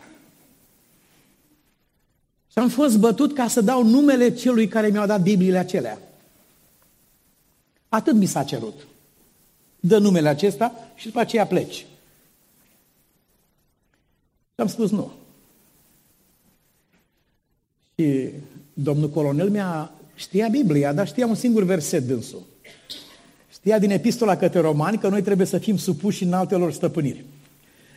[2.51, 5.99] Și am fost bătut ca să dau numele celui care mi-a dat Bibliile acelea.
[7.89, 8.87] Atât mi s-a cerut.
[9.81, 11.87] Dă numele acesta și după aceea pleci.
[14.57, 15.13] Și am spus nu.
[17.95, 18.29] Și
[18.75, 22.43] domnul colonel mi-a Știa Biblia, dar știa un singur verset dânsul.
[23.53, 27.25] Știa din epistola către romani că noi trebuie să fim supuși în altelor stăpâniri.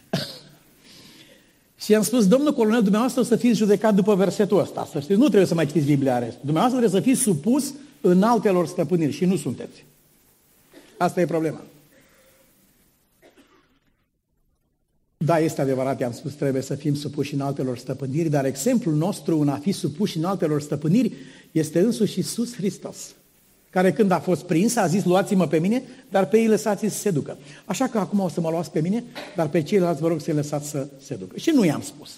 [1.83, 4.87] și am spus, domnul colonel, dumneavoastră o să fiți judecat după versetul ăsta.
[4.91, 6.37] Să știți, nu trebuie să mai citiți Biblia rest.
[6.41, 9.85] Dumneavoastră trebuie să fiți supus în altelor stăpâniri și nu sunteți.
[10.97, 11.61] Asta e problema.
[15.25, 19.39] Da, este adevărat, i-am spus, trebuie să fim supuși în altelor stăpâniri, dar exemplul nostru
[19.39, 21.13] în a fi supuși în altelor stăpâniri
[21.51, 22.97] este însuși Iisus Hristos,
[23.69, 26.97] care când a fost prins a zis, luați-mă pe mine, dar pe ei lăsați să
[26.97, 27.37] se ducă.
[27.65, 29.03] Așa că acum o să mă luați pe mine,
[29.35, 31.37] dar pe ceilalți vă rog să-i lăsați să se ducă.
[31.37, 32.09] Și nu i-am spus.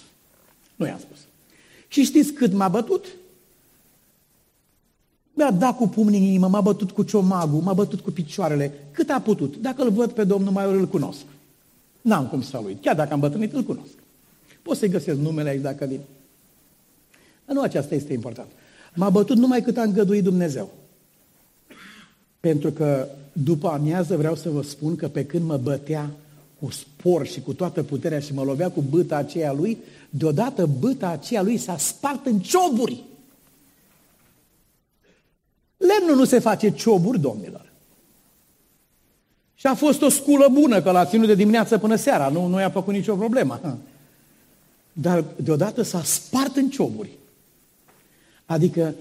[0.76, 1.18] Nu i-am spus.
[1.88, 3.06] Și știți cât m-a bătut?
[5.32, 8.72] Mi-a dat cu pumnii în inimă, m-a bătut cu ciomagul, m-a bătut cu picioarele.
[8.90, 9.56] Cât a putut.
[9.56, 11.24] Dacă îl văd pe Domnul, mai ori îl cunosc.
[12.02, 12.82] N-am cum să-l uit.
[12.82, 13.92] Chiar dacă am bătrânit, îl cunosc.
[14.62, 16.00] Pot să-i găsesc numele aici dacă vin.
[17.44, 18.48] Dar nu aceasta este important.
[18.94, 20.70] M-a bătut numai cât a îngăduit Dumnezeu.
[22.40, 26.10] Pentru că după amiază vreau să vă spun că pe când mă bătea
[26.60, 29.78] cu spor și cu toată puterea și mă lovea cu băta aceea lui,
[30.10, 33.04] deodată băta aceea lui s-a spart în cioburi.
[35.76, 37.71] Lemnul nu se face cioburi, domnilor.
[39.62, 42.60] Și a fost o sculă bună, că l-a ținut de dimineață până seara, nu, nu
[42.60, 43.78] i-a făcut nicio problemă.
[44.92, 47.10] Dar deodată s-a spart în cioburi.
[48.46, 48.94] Adică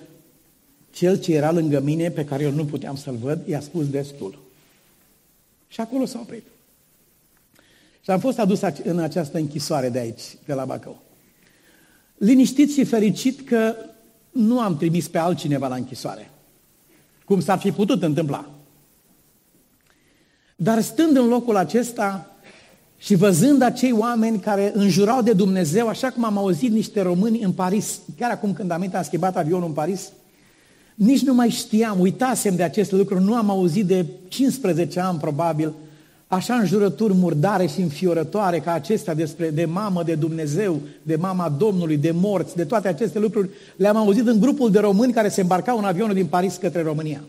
[0.91, 4.39] cel ce era lângă mine, pe care eu nu puteam să-l văd, i-a spus destul.
[5.67, 6.43] Și acolo s-a oprit.
[8.01, 11.01] Și am fost adus în această închisoare de aici, de la Bacău.
[12.17, 13.75] Liniștit și fericit că
[14.31, 16.31] nu am trimis pe altcineva la închisoare.
[17.25, 18.49] Cum s-ar fi putut întâmpla.
[20.63, 22.31] Dar stând în locul acesta
[22.97, 27.51] și văzând acei oameni care înjurau de Dumnezeu, așa cum am auzit niște români în
[27.51, 30.11] Paris, chiar acum când am am schimbat avionul în Paris,
[30.95, 35.73] nici nu mai știam, uitasem de aceste lucruri, nu am auzit de 15 ani probabil,
[36.27, 41.97] așa înjurături murdare și înfiorătoare ca acestea despre de mamă, de Dumnezeu, de mama Domnului,
[41.97, 45.77] de morți, de toate aceste lucruri, le-am auzit în grupul de români care se îmbarcau
[45.77, 47.21] în avionul din Paris către România.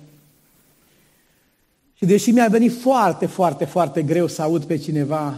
[2.02, 5.34] Și deși mi-a venit foarte, foarte, foarte greu să aud pe cineva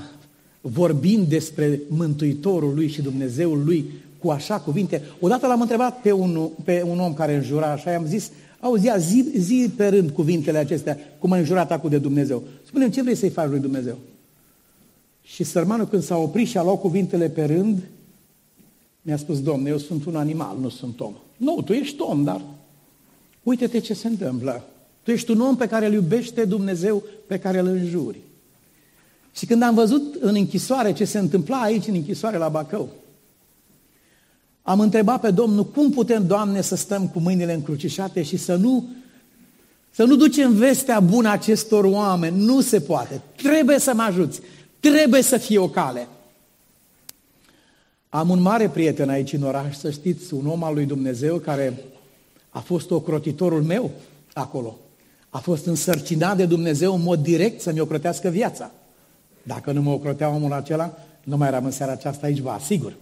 [0.61, 6.49] vorbind despre Mântuitorul lui și Dumnezeul lui cu așa cuvinte, odată l-am întrebat pe un,
[6.65, 10.99] pe un om care înjura așa, i-am zis, auzi, zi, zi pe rând cuvintele acestea,
[11.19, 12.43] cum a înjurat acum de Dumnezeu.
[12.67, 13.99] spune ce vrei să-i faci lui Dumnezeu?
[15.23, 17.83] Și sărmanul când s-a oprit și a luat cuvintele pe rând,
[19.03, 21.15] mi-a spus, Domne, eu sunt un animal, nu sunt om.
[21.37, 22.41] Nu, tu ești om, dar
[23.43, 24.65] uite-te ce se întâmplă.
[25.05, 28.19] Tu ești un om pe care îl iubește Dumnezeu, pe care îl înjuri.
[29.37, 32.89] Și când am văzut în închisoare ce se întâmpla aici în închisoare la Bacău,
[34.63, 38.89] am întrebat pe Domnul cum putem, Doamne, să stăm cu mâinile încrucișate și să nu,
[39.91, 42.45] să nu ducem vestea bună acestor oameni.
[42.45, 43.21] Nu se poate.
[43.37, 44.41] Trebuie să mă ajuți.
[44.81, 46.09] Trebuie să fie o cale.
[48.09, 51.85] Am un mare prieten aici în oraș, să știți, un om al lui Dumnezeu care
[52.51, 53.91] a fost ocrotitorul meu
[54.33, 54.79] acolo
[55.35, 58.71] a fost însărcinat de Dumnezeu în mod direct să-mi ocrotească viața.
[59.43, 62.93] Dacă nu mă ocrotea omul acela, nu mai eram în seara aceasta aici, vă asigur.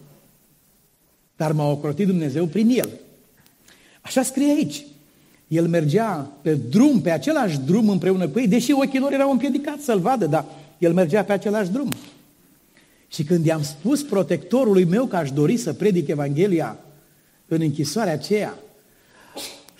[1.37, 2.90] Dar m-a ocrotit Dumnezeu prin el.
[4.01, 4.85] Așa scrie aici.
[5.49, 9.85] El mergea pe drum, pe același drum împreună cu ei, deși ochii lor erau împiedicați
[9.85, 10.45] să-l vadă, dar
[10.79, 11.92] el mergea pe același drum.
[13.09, 16.79] Și când i-am spus protectorului meu că aș dori să predic Evanghelia
[17.47, 18.55] în închisoarea aceea,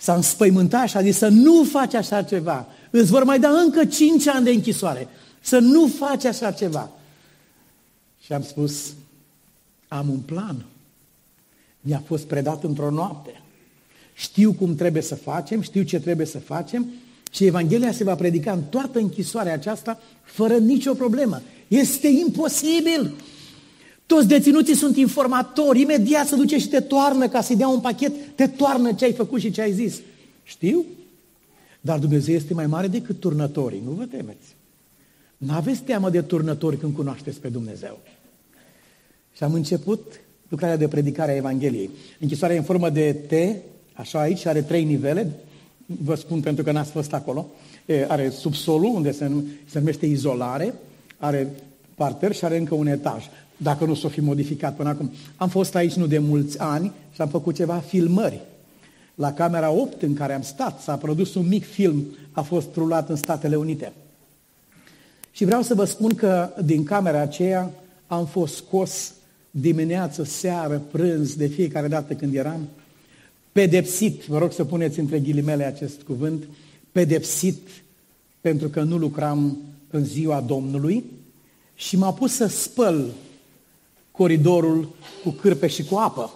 [0.03, 2.67] S-a înspăimântat și a zis să nu faci așa ceva.
[2.89, 5.07] Îți vor mai da încă cinci ani de închisoare.
[5.41, 6.89] Să nu faci așa ceva.
[8.21, 8.93] Și am spus,
[9.87, 10.65] am un plan.
[11.81, 13.41] Mi-a fost predat într-o noapte.
[14.13, 16.85] Știu cum trebuie să facem, știu ce trebuie să facem
[17.31, 21.41] și Evanghelia se va predica în toată închisoarea aceasta fără nicio problemă.
[21.67, 23.13] Este imposibil!
[24.05, 28.13] Toți deținuții sunt informatori, imediat se duce și te toarnă ca să-i dea un pachet,
[28.35, 29.99] te toarnă ce ai făcut și ce ai zis.
[30.43, 30.85] Știu?
[31.81, 34.55] Dar Dumnezeu este mai mare decât turnătorii, nu vă temeți.
[35.37, 37.99] Nu aveți teamă de turnători când cunoașteți pe Dumnezeu.
[39.35, 41.89] Și am început lucrarea de predicare a Evangheliei.
[42.19, 43.33] Închisoarea în formă de T,
[43.93, 45.31] așa aici, are trei nivele,
[45.85, 47.47] vă spun pentru că n-ați fost acolo,
[48.07, 49.31] are subsolul, unde se,
[49.65, 50.73] se numește izolare,
[51.17, 51.51] are
[51.95, 53.23] parter și are încă un etaj
[53.57, 55.11] dacă nu s-o fi modificat până acum.
[55.35, 58.41] Am fost aici nu de mulți ani și am făcut ceva filmări.
[59.15, 63.09] La camera 8 în care am stat s-a produs un mic film, a fost rulat
[63.09, 63.93] în Statele Unite.
[65.31, 67.71] Și vreau să vă spun că din camera aceea
[68.07, 69.13] am fost scos
[69.51, 72.67] dimineață, seară, prânz, de fiecare dată când eram,
[73.51, 76.43] pedepsit, vă rog să puneți între ghilimele acest cuvânt,
[76.91, 77.67] pedepsit
[78.41, 79.57] pentru că nu lucram
[79.89, 81.03] în ziua Domnului
[81.75, 83.05] și m-a pus să spăl
[84.13, 84.89] coridorul
[85.23, 86.31] cu cârpe și cu apă.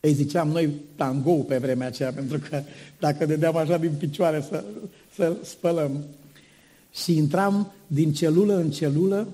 [0.00, 2.62] Ei ziceam noi tangou pe vremea aceea, pentru că
[2.98, 4.64] dacă dădeam așa din picioare să,
[5.14, 6.04] să spălăm.
[6.92, 9.28] Și intram din celulă în celulă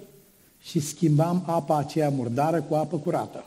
[0.61, 3.45] și schimbam apa aceea murdară cu apă curată.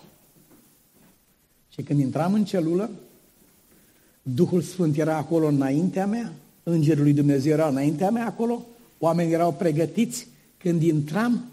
[1.74, 2.89] Și când intram în celulă,
[4.22, 6.34] Duhul Sfânt era acolo înaintea mea,
[6.70, 8.66] Îngerul lui Dumnezeu era înaintea mea acolo,
[8.97, 10.28] oamenii erau pregătiți.
[10.58, 11.45] Când intram,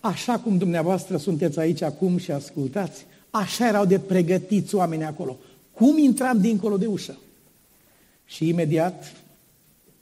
[0.00, 5.36] așa cum dumneavoastră sunteți aici acum și ascultați, așa erau de pregătiți oamenii acolo.
[5.72, 7.16] Cum intram dincolo de ușă?
[8.24, 9.12] Și imediat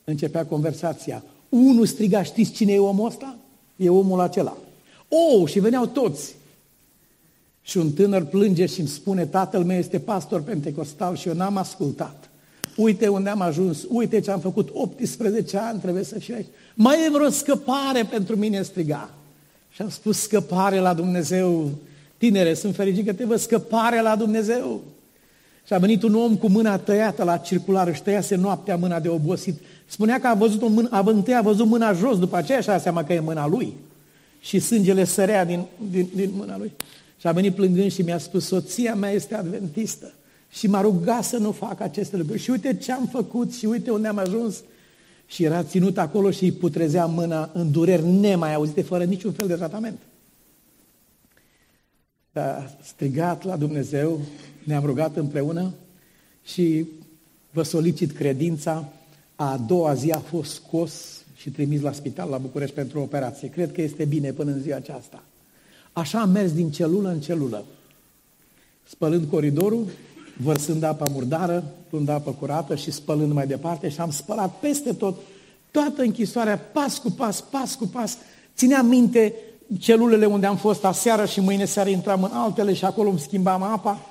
[0.05, 1.23] începea conversația.
[1.49, 3.37] Unul striga, știți cine e omul ăsta?
[3.77, 4.57] E omul acela.
[5.09, 6.35] Oh, și veneau toți.
[7.63, 11.57] Și un tânăr plânge și îmi spune, tatăl meu este pastor pentecostal și eu n-am
[11.57, 12.31] ascultat.
[12.77, 16.47] Uite unde am ajuns, uite ce am făcut, 18 ani trebuie să fiu aici.
[16.75, 19.11] Mai e vreo scăpare pentru mine, striga.
[19.77, 21.71] Și am spus, scăpare la Dumnezeu.
[22.17, 24.83] Tinere, sunt fericit că te văd, scăpare la Dumnezeu.
[25.67, 29.09] Și a venit un om cu mâna tăiată la circular, își tăiase noaptea mâna de
[29.09, 29.55] obosit.
[29.87, 32.79] Spunea că a văzut o mână, a, întâi a văzut mâna jos, după aceea și-a
[32.79, 33.75] seama că e mâna lui.
[34.41, 36.73] Și sângele sărea din, din, din mâna lui.
[37.21, 40.13] Și a venit plângând și mi-a spus, soția mea este adventistă
[40.51, 42.41] și m-a rugat să nu fac aceste lucruri.
[42.41, 44.57] Și uite ce am făcut și uite unde am ajuns.
[45.27, 49.47] Și era ținut acolo și îi putrezea mâna în dureri nemai auzite, fără niciun fel
[49.47, 49.99] de tratament.
[52.33, 54.21] A strigat la Dumnezeu,
[54.65, 55.75] ne-am rugat împreună
[56.45, 56.87] și
[57.51, 58.89] vă solicit credința.
[59.37, 63.49] A doua zi a fost scos și trimis la spital la București pentru o operație.
[63.49, 65.23] Cred că este bine până în ziua aceasta.
[65.93, 67.65] Așa am mers din celulă în celulă,
[68.89, 69.87] spălând coridorul,
[70.37, 75.17] vărsând apa murdară, luând apă curată și spălând mai departe și am spălat peste tot,
[75.71, 78.19] toată închisoarea, pas cu pas, pas cu pas.
[78.57, 79.35] Țineam minte
[79.79, 83.63] celulele unde am fost aseară și mâine seară intram în altele și acolo îmi schimbam
[83.63, 84.07] apa.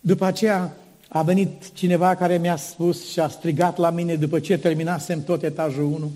[0.00, 0.76] După aceea
[1.08, 5.42] a venit cineva care mi-a spus și a strigat la mine după ce terminasem tot
[5.42, 6.10] etajul 1.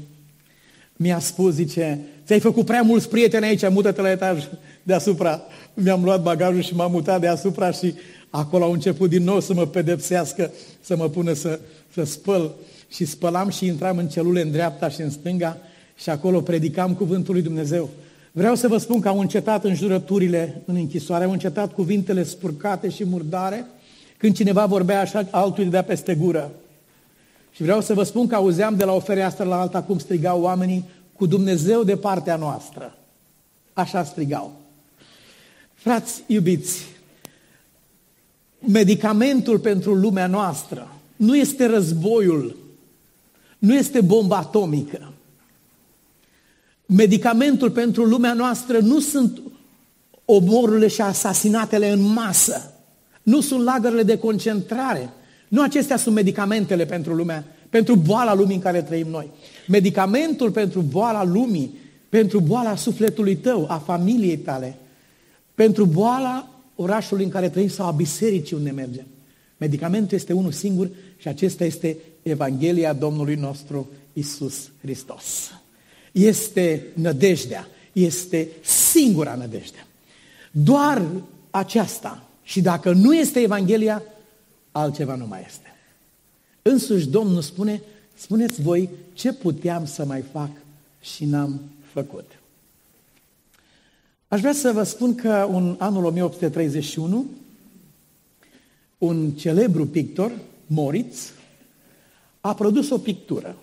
[0.96, 4.44] Mi-a spus, zice, ți-ai făcut prea mulți prieteni aici, mută-te la etaj
[4.82, 5.42] deasupra.
[5.74, 7.94] Mi-am luat bagajul și m-am mutat deasupra și
[8.30, 10.50] acolo au început din nou să mă pedepsească,
[10.80, 11.60] să mă pună să,
[11.92, 12.54] să spăl.
[12.88, 15.56] Și spălam și intram în celule în dreapta și în stânga
[15.96, 17.88] și acolo predicam cuvântul lui Dumnezeu.
[18.32, 23.04] Vreau să vă spun că au încetat înjurăturile în închisoare, au încetat cuvintele spurcate și
[23.04, 23.66] murdare,
[24.16, 26.50] când cineva vorbea așa, altul îi dea peste gură.
[27.52, 30.42] Și vreau să vă spun că auzeam de la o fereastră la alta cum strigau
[30.42, 32.98] oamenii cu Dumnezeu de partea noastră.
[33.72, 34.52] Așa strigau.
[35.74, 36.86] Frați iubiți,
[38.60, 42.56] medicamentul pentru lumea noastră nu este războiul,
[43.58, 45.12] nu este bomba atomică.
[46.86, 49.40] Medicamentul pentru lumea noastră nu sunt
[50.24, 52.72] omorurile și asasinatele în masă,
[53.22, 55.10] nu sunt lagările de concentrare,
[55.48, 59.30] nu acestea sunt medicamentele pentru lumea, pentru boala lumii în care trăim noi.
[59.68, 61.74] Medicamentul pentru boala lumii,
[62.08, 64.76] pentru boala sufletului tău, a familiei tale,
[65.54, 66.48] pentru boala
[66.82, 69.06] orașului în care trăim sau a bisericii unde mergem.
[69.56, 75.50] Medicamentul este unul singur și acesta este Evanghelia Domnului nostru Isus Hristos.
[76.12, 79.86] Este nădejdea, este singura nădejde.
[80.50, 81.02] Doar
[81.50, 82.24] aceasta.
[82.42, 84.02] Și dacă nu este Evanghelia,
[84.72, 85.74] altceva nu mai este.
[86.62, 87.82] Însuși Domnul spune,
[88.14, 90.50] spuneți voi ce puteam să mai fac
[91.00, 91.60] și n-am
[91.92, 92.39] făcut.
[94.30, 97.26] Aș vrea să vă spun că în anul 1831,
[98.98, 100.32] un celebru pictor,
[100.66, 101.32] Moritz,
[102.40, 103.56] a produs o pictură.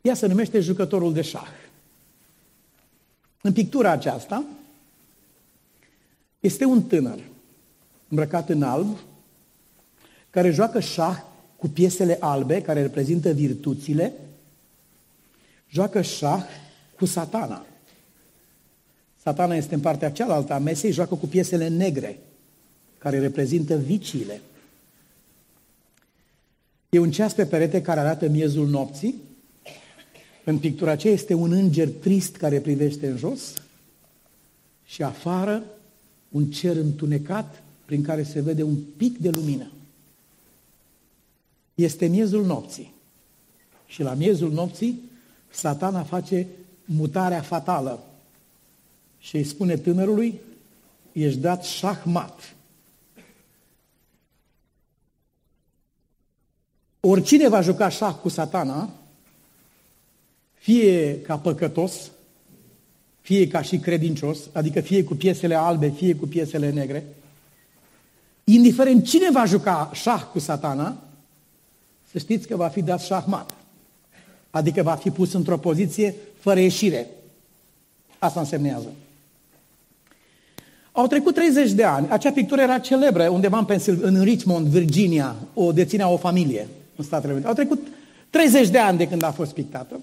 [0.00, 1.48] Ea se numește Jucătorul de șah.
[3.40, 4.44] În pictura aceasta
[6.40, 7.18] este un tânăr
[8.08, 8.96] îmbrăcat în alb,
[10.30, 11.22] care joacă șah
[11.56, 14.12] cu piesele albe, care reprezintă virtuțile,
[15.68, 16.44] joacă șah
[16.98, 17.66] cu satana.
[19.26, 22.18] Satana este în partea cealaltă a mesei, joacă cu piesele negre,
[22.98, 24.40] care reprezintă viciile.
[26.88, 29.14] E un ceas pe perete care arată miezul nopții.
[30.44, 33.52] În pictura aceea este un înger trist care privește în jos
[34.84, 35.62] și afară
[36.28, 39.70] un cer întunecat prin care se vede un pic de lumină.
[41.74, 42.92] Este miezul nopții.
[43.86, 45.00] Și la miezul nopții,
[45.50, 46.46] satana face
[46.84, 48.05] mutarea fatală
[49.26, 50.40] și îi spune tânărului,
[51.12, 52.54] ești dat șahmat.
[57.00, 58.90] Oricine va juca șah cu satana,
[60.54, 62.10] fie ca păcătos,
[63.20, 67.06] fie ca și credincios, adică fie cu piesele albe, fie cu piesele negre,
[68.44, 71.02] indiferent cine va juca șah cu satana,
[72.10, 73.54] să știți că va fi dat șahmat.
[74.50, 77.06] Adică va fi pus într-o poziție fără ieșire.
[78.18, 78.88] Asta însemnează.
[80.96, 82.08] Au trecut 30 de ani.
[82.08, 85.36] Acea pictură era celebră undeva în, Pensil- în Richmond, Virginia.
[85.54, 87.48] O deținea o familie în Statele Unite.
[87.48, 87.86] Au trecut
[88.30, 90.00] 30 de ani de când a fost pictată.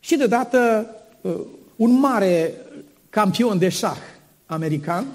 [0.00, 0.86] Și deodată
[1.20, 1.32] uh,
[1.76, 2.54] un mare
[3.10, 3.98] campion de șah
[4.46, 5.06] american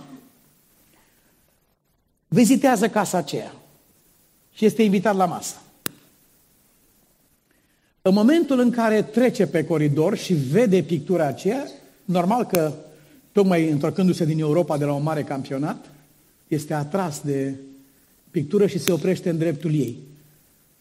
[2.27, 3.53] vizitează casa aceea
[4.53, 5.55] și este invitat la masă.
[8.01, 11.67] În momentul în care trece pe coridor și vede pictura aceea,
[12.05, 12.73] normal că,
[13.35, 15.91] tocmai întorcându-se din Europa de la un mare campionat,
[16.47, 17.55] este atras de
[18.31, 19.97] pictură și se oprește în dreptul ei.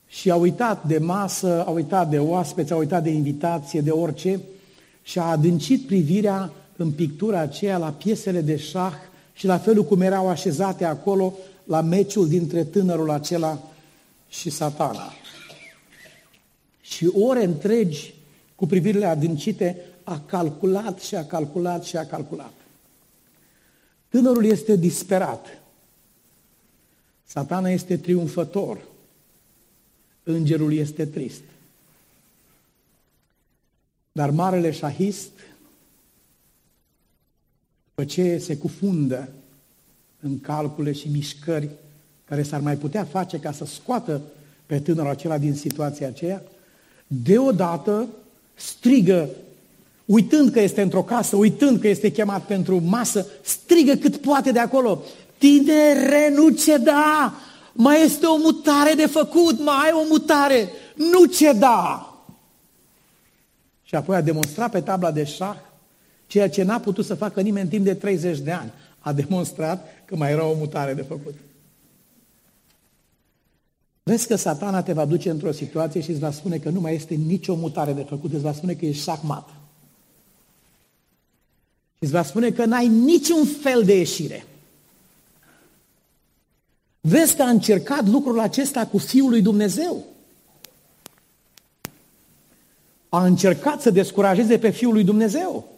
[0.07, 4.41] Și a uitat de masă, a uitat de oaspeți, a uitat de invitație, de orice,
[5.03, 8.95] și a adâncit privirea în pictura aceea la piesele de șah
[9.33, 11.35] și la felul cum erau așezate acolo
[11.65, 13.63] la meciul dintre tânărul acela
[14.29, 15.13] și satana.
[16.81, 18.15] Și ore întregi,
[18.55, 22.53] cu privirile adâncite, a calculat și a calculat și a calculat.
[24.09, 25.63] Tânărul este disperat.
[27.25, 28.81] Satana este triumfător.
[30.23, 31.43] Îngerul este trist.
[34.13, 35.31] Dar marele șahist,
[37.89, 39.29] după ce se cufundă
[40.21, 41.69] în calcule și mișcări
[42.25, 44.23] care s-ar mai putea face ca să scoată
[44.67, 46.43] pe tânărul acela din situația aceea,
[47.07, 48.09] deodată
[48.55, 49.29] strigă,
[50.05, 54.59] uitând că este într-o casă, uitând că este chemat pentru masă, strigă cât poate de
[54.59, 55.03] acolo,
[55.39, 57.35] tinere, nu ceda,
[57.73, 62.09] mai este o mutare de făcut, mai ai o mutare, nu ceda.
[63.83, 65.57] Și apoi a demonstrat pe tabla de șah
[66.27, 68.73] ceea ce n-a putut să facă nimeni în timp de 30 de ani.
[68.99, 71.35] A demonstrat că mai era o mutare de făcut.
[74.03, 76.95] Vezi că satana te va duce într-o situație și îți va spune că nu mai
[76.95, 79.49] este nicio mutare de făcut, îți va spune că ești șahmat.
[82.05, 84.47] Și îți va spune că n-ai niciun fel de ieșire.
[87.01, 90.05] Vezi că a încercat lucrul acesta cu Fiul lui Dumnezeu.
[93.09, 95.69] A încercat să descurajeze pe Fiul lui Dumnezeu.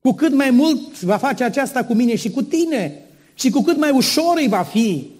[0.00, 3.02] Cu cât mai mult va face aceasta cu mine și cu tine,
[3.34, 5.10] și cu cât mai ușor îi va fi,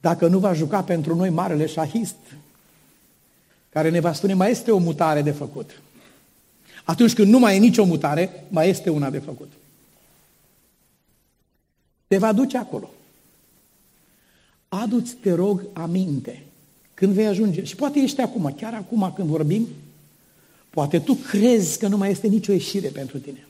[0.00, 2.16] dacă nu va juca pentru noi marele șahist,
[3.68, 5.70] care ne va spune, mai este o mutare de făcut.
[6.84, 9.52] Atunci când nu mai e nicio mutare, mai este una de făcut.
[12.06, 12.90] Te va duce acolo.
[14.68, 16.42] Adu-ți, te rog, aminte
[17.02, 17.64] când vei ajunge.
[17.64, 19.66] Și poate ești acum, chiar acum când vorbim,
[20.70, 23.46] poate tu crezi că nu mai este nicio ieșire pentru tine.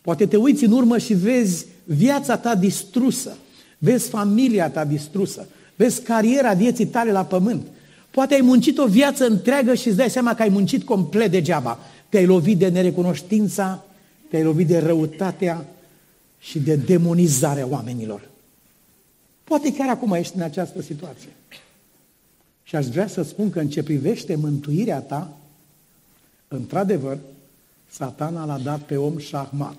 [0.00, 3.36] Poate te uiți în urmă și vezi viața ta distrusă,
[3.78, 5.46] vezi familia ta distrusă,
[5.76, 7.66] vezi cariera vieții tale la pământ.
[8.10, 11.78] Poate ai muncit o viață întreagă și îți dai seama că ai muncit complet degeaba.
[12.12, 13.84] Te-ai lovit de nerecunoștința,
[14.28, 15.66] te-ai lovit de răutatea
[16.40, 18.28] și de demonizarea oamenilor.
[19.44, 21.28] Poate chiar acum ești în această situație.
[22.62, 25.36] Și aș vrea să spun că în ce privește mântuirea ta,
[26.48, 27.18] într-adevăr,
[27.90, 29.76] satana l-a dat pe om șahmat.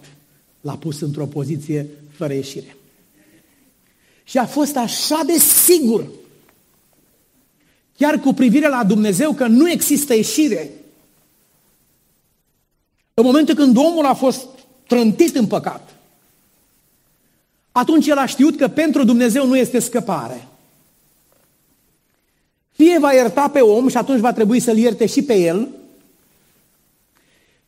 [0.61, 2.75] L-a pus într-o poziție fără ieșire.
[4.23, 6.07] Și a fost așa de sigur,
[7.97, 10.69] chiar cu privire la Dumnezeu, că nu există ieșire.
[13.13, 14.45] În momentul când omul a fost
[14.87, 15.95] trântit în păcat,
[17.71, 20.47] atunci el a știut că pentru Dumnezeu nu este scăpare.
[22.71, 25.67] Fie va ierta pe om și atunci va trebui să-l ierte și pe el,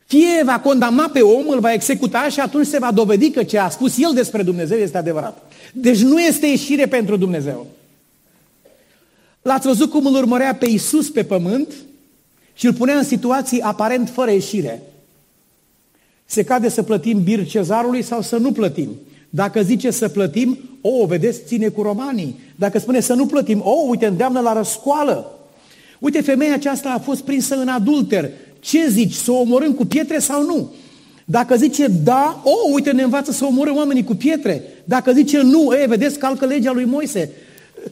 [0.05, 3.57] fie va condamna pe om, îl va executa și atunci se va dovedi că ce
[3.57, 5.51] a spus el despre Dumnezeu este adevărat.
[5.73, 7.67] Deci nu este ieșire pentru Dumnezeu.
[9.41, 11.73] L-ați văzut cum îl urmărea pe Isus pe pământ
[12.53, 14.81] și îl punea în situații aparent fără ieșire.
[16.25, 18.89] Se cade să plătim bir cezarului sau să nu plătim.
[19.29, 22.39] Dacă zice să plătim, o, vedeți, ține cu romanii.
[22.55, 25.39] Dacă spune să nu plătim, o, uite, îndeamnă la răscoală.
[25.99, 28.29] Uite, femeia aceasta a fost prinsă în adulter.
[28.59, 30.73] Ce zici, să o omorâm cu pietre sau nu?
[31.25, 34.63] Dacă zice da, o, uite, ne învață să omorâm oamenii cu pietre.
[34.83, 37.31] Dacă zice nu, e, vedeți, calcă legea lui Moise.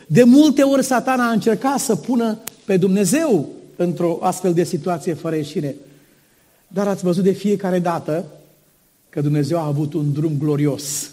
[0.08, 5.36] De multe ori satana a încercat să pună pe Dumnezeu într-o astfel de situație fără
[5.36, 5.76] ieșire.
[6.74, 8.26] Dar ați văzut de fiecare dată
[9.10, 11.12] că Dumnezeu a avut un drum glorios.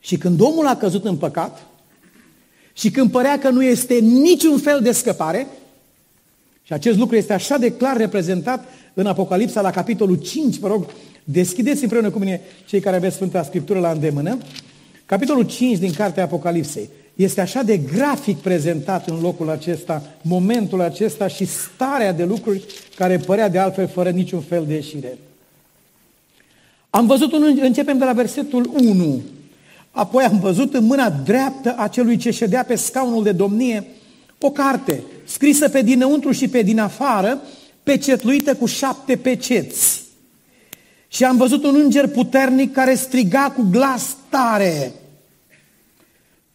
[0.00, 1.66] Și când omul a căzut în păcat
[2.72, 5.46] și când părea că nu este niciun fel de scăpare,
[6.62, 8.64] Și acest lucru este așa de clar reprezentat
[8.94, 10.86] în Apocalipsa la capitolul 5, vă rog,
[11.24, 14.38] deschideți împreună cu mine cei care aveți Sfânta Scriptură la îndemână.
[15.06, 16.88] Capitolul 5 din Cartea Apocalipsei
[17.18, 22.62] este așa de grafic prezentat în locul acesta, momentul acesta și starea de lucruri
[22.96, 25.18] care părea de altfel fără niciun fel de ieșire.
[26.90, 29.22] Am văzut un, începem de la versetul 1.
[29.90, 33.86] Apoi am văzut în mâna dreaptă a celui ce ședea pe scaunul de domnie
[34.38, 37.40] o carte scrisă pe dinăuntru și pe din afară,
[37.82, 40.02] pecetluită cu șapte peceți.
[41.08, 44.92] Și am văzut un înger puternic care striga cu glas tare.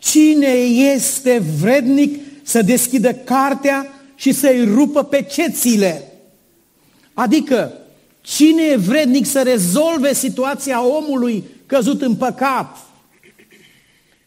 [0.03, 0.47] Cine
[0.93, 6.11] este vrednic să deschidă cartea și să-i rupă pecețile?
[7.13, 7.73] Adică,
[8.21, 12.77] cine e vrednic să rezolve situația omului căzut în păcat?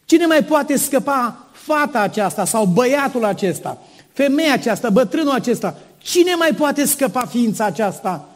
[0.05, 3.81] Cine mai poate scăpa fata aceasta sau băiatul acesta,
[4.13, 5.77] femeia aceasta, bătrânul acesta?
[5.97, 8.29] Cine mai poate scăpa ființa aceasta?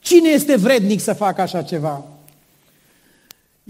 [0.00, 2.17] Cine este vrednic să facă așa ceva?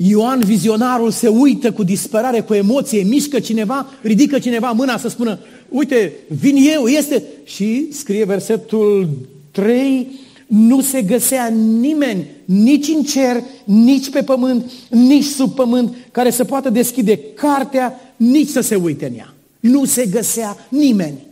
[0.00, 5.38] Ioan vizionarul se uită cu disperare, cu emoție, mișcă cineva, ridică cineva mâna să spună,
[5.68, 7.22] uite, vin eu, este...
[7.44, 9.08] Și scrie versetul
[9.50, 10.06] 3,
[10.46, 11.48] nu se găsea
[11.80, 18.00] nimeni, nici în cer, nici pe pământ, nici sub pământ, care să poată deschide cartea,
[18.16, 19.34] nici să se uite în ea.
[19.60, 21.26] Nu se găsea nimeni.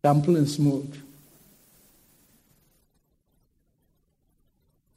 [0.00, 0.94] Am plâns mult.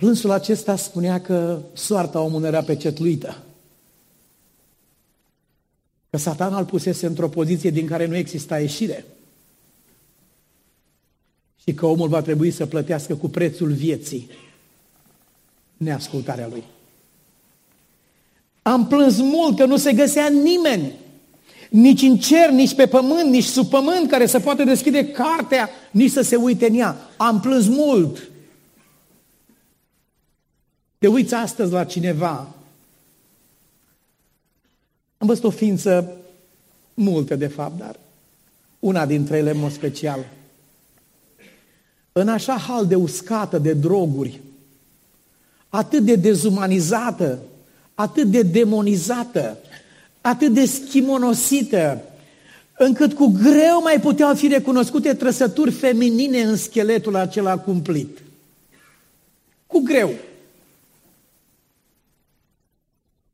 [0.01, 3.37] Plânsul acesta spunea că soarta omului era pecetluită.
[6.09, 9.05] Că satana îl pusese într-o poziție din care nu exista ieșire.
[11.63, 14.29] Și că omul va trebui să plătească cu prețul vieții
[15.77, 16.63] neascultarea lui.
[18.61, 20.91] Am plâns mult că nu se găsea nimeni,
[21.69, 26.11] nici în cer, nici pe pământ, nici sub pământ, care să poată deschide cartea, nici
[26.11, 26.97] să se uite în ea.
[27.17, 28.30] Am plâns mult.
[31.01, 32.47] Te uiți astăzi la cineva.
[35.17, 36.11] Am văzut o ființă,
[36.93, 37.95] multe de fapt, dar
[38.79, 40.25] una dintre ele în mod special.
[42.11, 44.41] În așa hal de uscată de droguri,
[45.69, 47.39] atât de dezumanizată,
[47.95, 49.57] atât de demonizată,
[50.21, 52.01] atât de schimonosită,
[52.77, 58.21] încât cu greu mai puteau fi recunoscute trăsături feminine în scheletul acela cumplit.
[59.67, 60.11] Cu greu.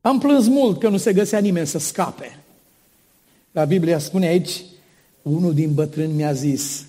[0.00, 2.38] Am plâns mult că nu se găsea nimeni să scape.
[3.50, 4.62] La Biblia spune aici,
[5.22, 6.86] unul din bătrâni mi-a zis,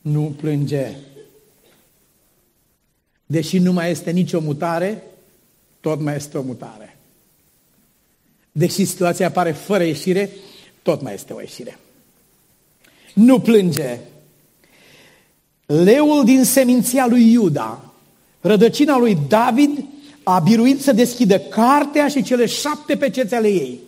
[0.00, 0.96] nu plânge.
[3.26, 5.02] Deși nu mai este nicio mutare,
[5.80, 6.96] tot mai este o mutare.
[8.52, 10.30] Deși situația apare fără ieșire,
[10.82, 11.78] tot mai este o ieșire.
[13.14, 13.98] Nu plânge.
[15.66, 17.92] Leul din seminția lui Iuda,
[18.40, 19.84] rădăcina lui David,
[20.24, 23.80] a biruit să deschidă cartea și cele șapte pecețe ale ei.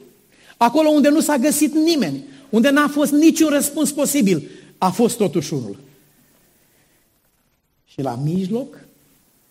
[0.57, 5.55] Acolo unde nu s-a găsit nimeni, unde n-a fost niciun răspuns posibil, a fost totuși
[5.55, 5.77] unul.
[7.85, 8.85] Și la mijloc,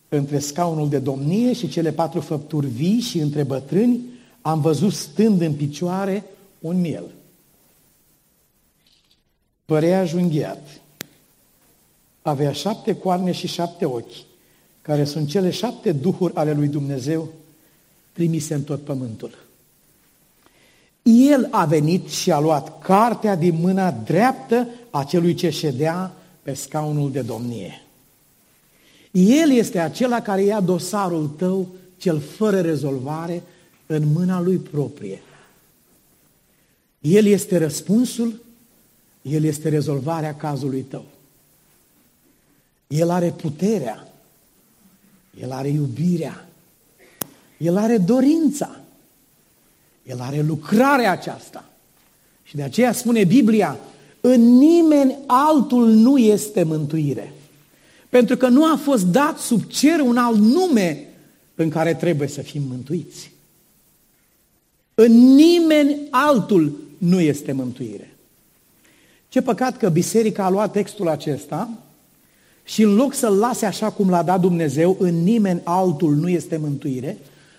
[0.10, 4.00] între scaunul de domnie și cele patru făpturi vii și între bătrâni,
[4.42, 6.24] am văzut stând în picioare
[6.60, 7.06] un miel.
[9.66, 10.82] Părea junghiat.
[12.22, 14.35] Avea șapte coarne și șapte ochi
[14.86, 17.30] care sunt cele șapte duhuri ale lui Dumnezeu
[18.12, 19.38] trimise în tot pământul.
[21.04, 26.54] El a venit și a luat cartea din mâna dreaptă a celui ce ședea pe
[26.54, 27.84] scaunul de domnie.
[29.12, 31.68] El este acela care ia dosarul tău,
[31.98, 33.44] cel fără rezolvare,
[33.86, 35.22] în mâna lui proprie.
[37.00, 38.42] El este răspunsul,
[39.22, 41.06] El este rezolvarea cazului tău.
[42.88, 44.10] El are puterea
[45.42, 46.48] el are iubirea.
[47.58, 48.80] El are dorința.
[50.04, 51.70] El are lucrarea aceasta.
[52.44, 53.78] Și de aceea spune Biblia,
[54.22, 57.34] în nimeni altul nu este mântuire.
[58.10, 61.08] Pentru că nu a fost dat sub cer un alt nume
[61.56, 63.32] în care trebuie să fim mântuiți.
[64.94, 68.16] În nimeni altul nu este mântuire.
[69.30, 71.70] Ce păcat că biserica a luat textul acesta
[72.66, 76.58] și în loc să-l lase așa cum l-a dat Dumnezeu, în nimeni altul nu este
[76.58, 77.18] mântuire,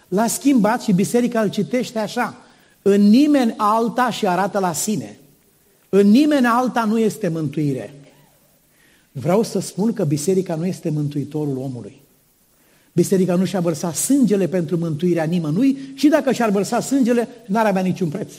[0.09, 2.37] l-a schimbat și biserica îl citește așa,
[2.83, 5.19] în nimeni alta și arată la sine.
[5.89, 7.95] În nimeni alta nu este mântuire.
[9.13, 12.01] Vreau să spun că biserica nu este mântuitorul omului.
[12.93, 17.83] Biserica nu și-a vărsat sângele pentru mântuirea nimănui și dacă și-ar vărsa sângele, n-ar avea
[17.83, 18.33] niciun preț.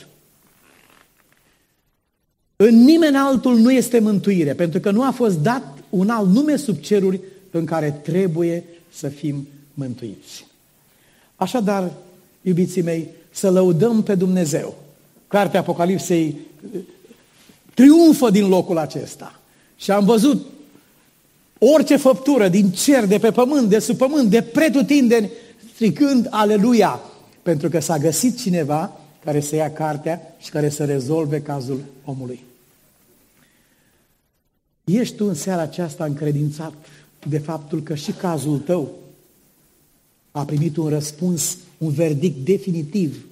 [2.56, 6.56] În nimeni altul nu este mântuire, pentru că nu a fost dat un alt nume
[6.56, 7.20] sub ceruri
[7.50, 8.64] în care trebuie
[8.94, 10.46] să fim mântuiți.
[11.36, 11.92] Așadar,
[12.42, 14.78] iubiții mei, să lăudăm pe Dumnezeu.
[15.28, 16.36] Cartea Apocalipsei
[17.74, 19.40] triumfă din locul acesta.
[19.76, 20.46] Și am văzut
[21.58, 25.30] orice făptură din cer, de pe pământ, de sub pământ, de pretutindeni,
[25.74, 27.00] stricând Aleluia,
[27.42, 32.47] pentru că s-a găsit cineva care să ia cartea și care să rezolve cazul omului.
[34.88, 36.72] Ești tu în seara aceasta încredințat
[37.28, 38.90] de faptul că și cazul tău
[40.30, 43.26] a primit un răspuns, un verdict definitiv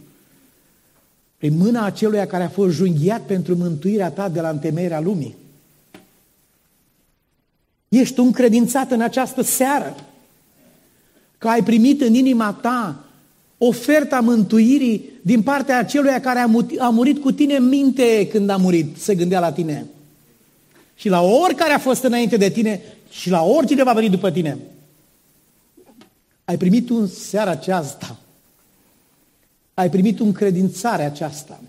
[1.38, 5.36] prin mâna acelui care a fost junghiat pentru mântuirea ta de la întemeierea lumii.
[7.88, 9.94] Ești tu încredințat în această seară
[11.38, 13.04] că ai primit în inima ta
[13.58, 16.38] oferta mântuirii din partea acelui care
[16.78, 19.86] a murit cu tine în minte când a murit, se gândea la tine.
[20.96, 22.80] Și la oricare a fost înainte de tine
[23.10, 24.58] și la oricine va veni după tine.
[26.44, 28.16] Ai primit un seara aceasta.
[29.74, 31.60] Ai primit un credințare aceasta.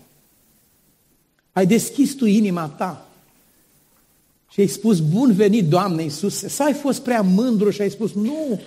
[1.52, 3.08] Ai deschis tu inima ta
[4.50, 6.48] și ai spus, bun venit, Doamne Iisuse.
[6.48, 8.60] Să ai fost prea mândru și ai spus, nu,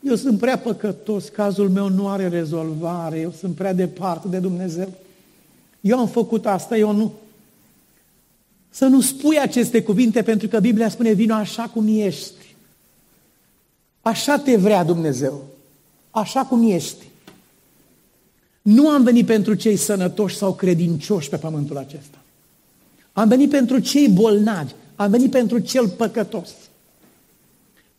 [0.00, 4.92] eu sunt prea păcătos, cazul meu nu are rezolvare, eu sunt prea departe de Dumnezeu.
[5.80, 7.12] Eu am făcut asta, eu nu.
[8.74, 12.54] Să nu spui aceste cuvinte pentru că Biblia spune, vino așa cum ești.
[14.00, 15.44] Așa te vrea Dumnezeu.
[16.10, 17.04] Așa cum ești.
[18.62, 22.18] Nu am venit pentru cei sănătoși sau credincioși pe pământul acesta.
[23.12, 24.72] Am venit pentru cei bolnavi.
[24.96, 26.48] Am venit pentru cel păcătos.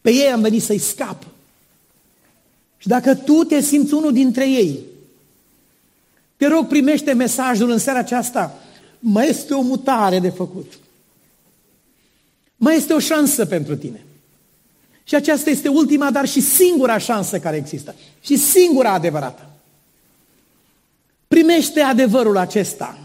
[0.01, 1.27] Pe ei am venit să-i scap.
[2.77, 4.79] Și dacă tu te simți unul dintre ei,
[6.37, 8.59] te rog, primește mesajul în seara aceasta.
[9.07, 10.73] Mai este o mutare de făcut.
[12.55, 14.05] Mai este o șansă pentru tine.
[15.03, 17.95] Și aceasta este ultima, dar și singura șansă care există.
[18.21, 19.49] Și singura adevărată.
[21.27, 22.99] Primește adevărul acesta.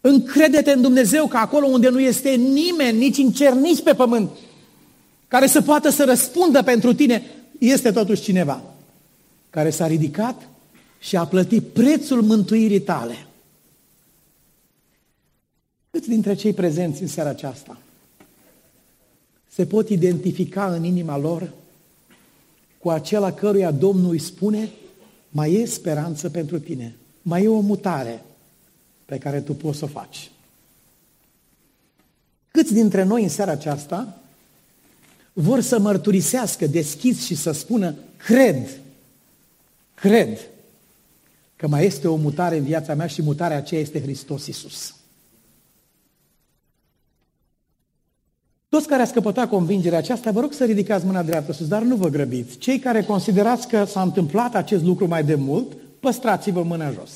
[0.00, 4.30] Încrede-te în Dumnezeu că acolo unde nu este nimeni, nici în cer, nici pe pământ,
[5.28, 7.22] care să poată să răspundă pentru tine,
[7.58, 8.62] este totuși cineva
[9.50, 10.48] care s-a ridicat
[10.98, 13.26] și a plătit prețul mântuirii tale.
[15.94, 17.78] Câți dintre cei prezenți în seara aceasta
[19.50, 21.52] se pot identifica în inima lor
[22.78, 24.70] cu acela căruia Domnul îi spune,
[25.28, 28.24] mai e speranță pentru tine, mai e o mutare
[29.04, 30.30] pe care tu poți să o faci.
[32.50, 34.20] Câți dintre noi în seara aceasta
[35.32, 38.80] vor să mărturisească deschis și să spună, cred,
[39.94, 40.38] cred
[41.56, 44.94] că mai este o mutare în viața mea și mutarea aceea este Hristos Iisus.
[48.74, 51.96] Toți care ați căpătat convingerea aceasta, vă rog să ridicați mâna dreaptă sus, dar nu
[51.96, 52.58] vă grăbiți.
[52.58, 57.10] Cei care considerați că s-a întâmplat acest lucru mai de mult, păstrați-vă mâna jos.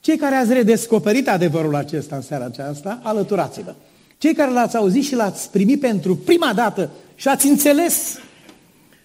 [0.00, 3.74] Cei care ați redescoperit adevărul acesta în seara aceasta, alăturați-vă.
[4.18, 8.18] Cei care l-ați auzit și l-ați primit pentru prima dată și ați înțeles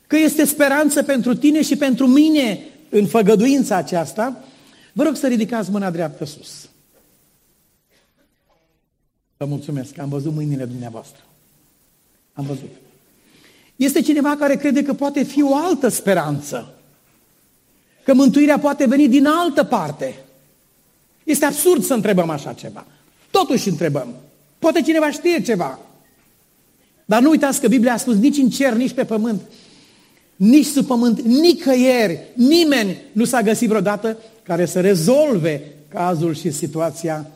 [0.07, 2.59] că este speranță pentru tine și pentru mine
[2.89, 4.43] în făgăduința aceasta,
[4.93, 6.69] vă rog să ridicați mâna dreaptă sus.
[9.37, 11.21] Vă mulțumesc, am văzut mâinile dumneavoastră.
[12.33, 12.71] Am văzut.
[13.75, 16.73] Este cineva care crede că poate fi o altă speranță.
[18.03, 20.15] Că mântuirea poate veni din altă parte.
[21.23, 22.85] Este absurd să întrebăm așa ceva.
[23.31, 24.15] Totuși întrebăm.
[24.59, 25.79] Poate cineva știe ceva.
[27.05, 29.41] Dar nu uitați că Biblia a spus nici în cer, nici pe pământ,
[30.35, 37.29] nici sub pământ, nicăieri, nimeni nu s-a găsit vreodată care să rezolve cazul și situația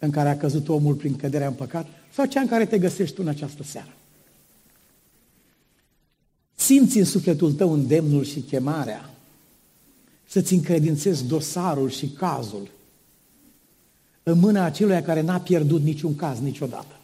[0.00, 3.14] în care a căzut omul prin căderea în păcat sau cea în care te găsești
[3.14, 3.94] tu în această seară.
[6.54, 9.10] Simți în sufletul tău îndemnul și chemarea
[10.26, 12.68] să-ți încredințezi dosarul și cazul
[14.22, 16.98] în mâna acelui care n-a pierdut niciun caz niciodată.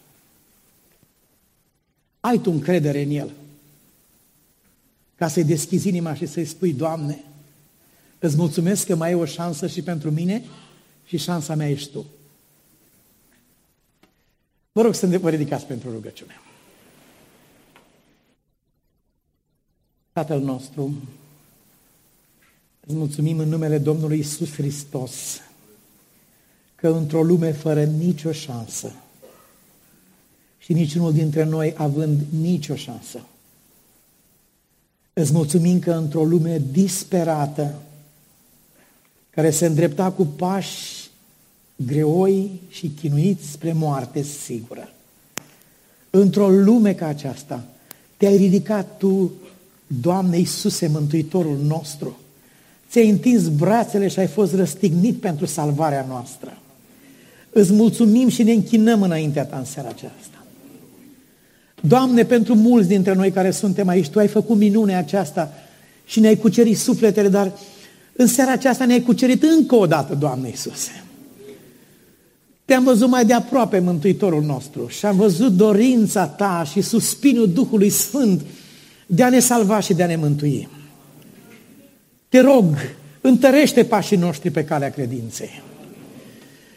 [2.20, 3.30] Ai tu încredere în el
[5.16, 7.24] ca să-i deschizi inima și să-i spui, Doamne,
[8.18, 10.44] îți mulțumesc că mai e o șansă și pentru mine
[11.06, 12.04] și șansa mea ești Tu.
[14.76, 16.40] Vă rog să ne vă ridicați pentru rugăciune.
[20.12, 20.94] Tatăl nostru,
[22.86, 25.40] îți mulțumim în numele Domnului Isus Hristos
[26.74, 28.92] că într-o lume fără nicio șansă
[30.58, 33.26] și niciunul dintre noi având nicio șansă,
[35.12, 37.74] îți mulțumim că într-o lume disperată,
[39.30, 41.05] care se îndrepta cu pași
[41.76, 44.90] greoi și chinuiți spre moarte sigură.
[46.10, 47.64] Într-o lume ca aceasta,
[48.16, 49.32] te-ai ridicat Tu,
[49.86, 52.16] Doamne Iisuse, Mântuitorul nostru,
[52.90, 56.58] ți-ai întins brațele și ai fost răstignit pentru salvarea noastră.
[57.50, 60.44] Îți mulțumim și ne închinăm înaintea Ta în seara aceasta.
[61.80, 65.52] Doamne, pentru mulți dintre noi care suntem aici, Tu ai făcut minunea aceasta
[66.06, 67.52] și ne-ai cucerit sufletele, dar
[68.12, 71.04] în seara aceasta ne-ai cucerit încă o dată, Doamne Iisuse.
[72.66, 77.90] Te-am văzut mai de aproape, Mântuitorul nostru, și am văzut dorința Ta și suspinul Duhului
[77.90, 78.42] Sfânt
[79.06, 80.68] de a ne salva și de a ne mântui.
[82.28, 82.64] Te rog,
[83.20, 85.62] întărește pașii noștri pe calea credinței.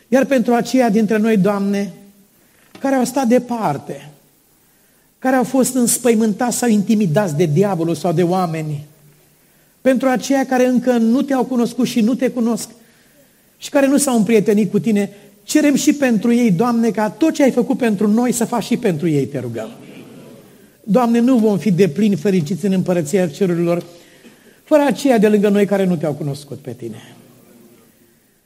[0.08, 1.94] Iar pentru aceia dintre noi, Doamne,
[2.80, 4.10] care au stat departe,
[5.20, 8.86] care au fost înspăimântați sau intimidați de diavolul sau de oameni,
[9.82, 12.70] pentru aceia care încă nu te-au cunoscut și nu te cunosc
[13.58, 15.10] și care nu s-au împrietenit cu tine,
[15.50, 18.78] cerem și pentru ei, Doamne, ca tot ce ai făcut pentru noi să faci și
[18.78, 19.70] pentru ei, te rugăm.
[20.84, 23.84] Doamne, nu vom fi deplini fericiți în împărăția cerurilor
[24.64, 27.16] fără aceia de lângă noi care nu te-au cunoscut pe tine.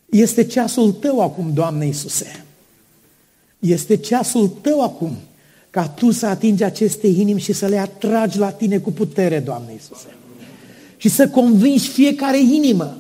[0.09, 2.45] Este ceasul tău acum, Doamne Iisuse.
[3.59, 5.15] Este ceasul tău acum
[5.69, 9.71] ca tu să atingi aceste inimi și să le atragi la tine cu putere, Doamne
[9.71, 10.15] Iisuse.
[10.97, 12.97] Și să convingi fiecare inimă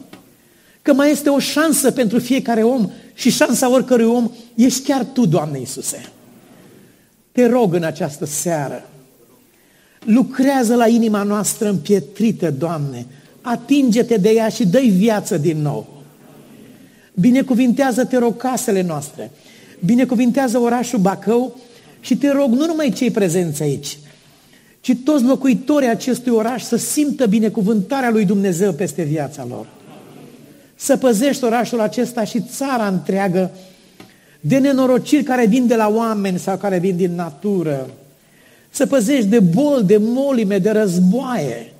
[0.81, 5.25] că mai este o șansă pentru fiecare om și șansa oricărui om ești chiar tu,
[5.25, 6.05] Doamne Iisuse.
[7.31, 8.89] Te rog în această seară,
[10.05, 13.05] lucrează la inima noastră împietrită, Doamne,
[13.41, 15.87] atinge-te de ea și dă-i viață din nou.
[17.13, 19.31] Binecuvintează, te rog, casele noastre,
[19.85, 21.59] binecuvintează orașul Bacău
[21.99, 23.97] și te rog, nu numai cei prezenți aici,
[24.81, 29.67] ci toți locuitorii acestui oraș să simtă binecuvântarea lui Dumnezeu peste viața lor.
[30.75, 33.51] Să păzești orașul acesta și țara întreagă
[34.39, 37.89] de nenorociri care vin de la oameni sau care vin din natură.
[38.69, 41.73] Să păzești de boli, de molime, de războaie.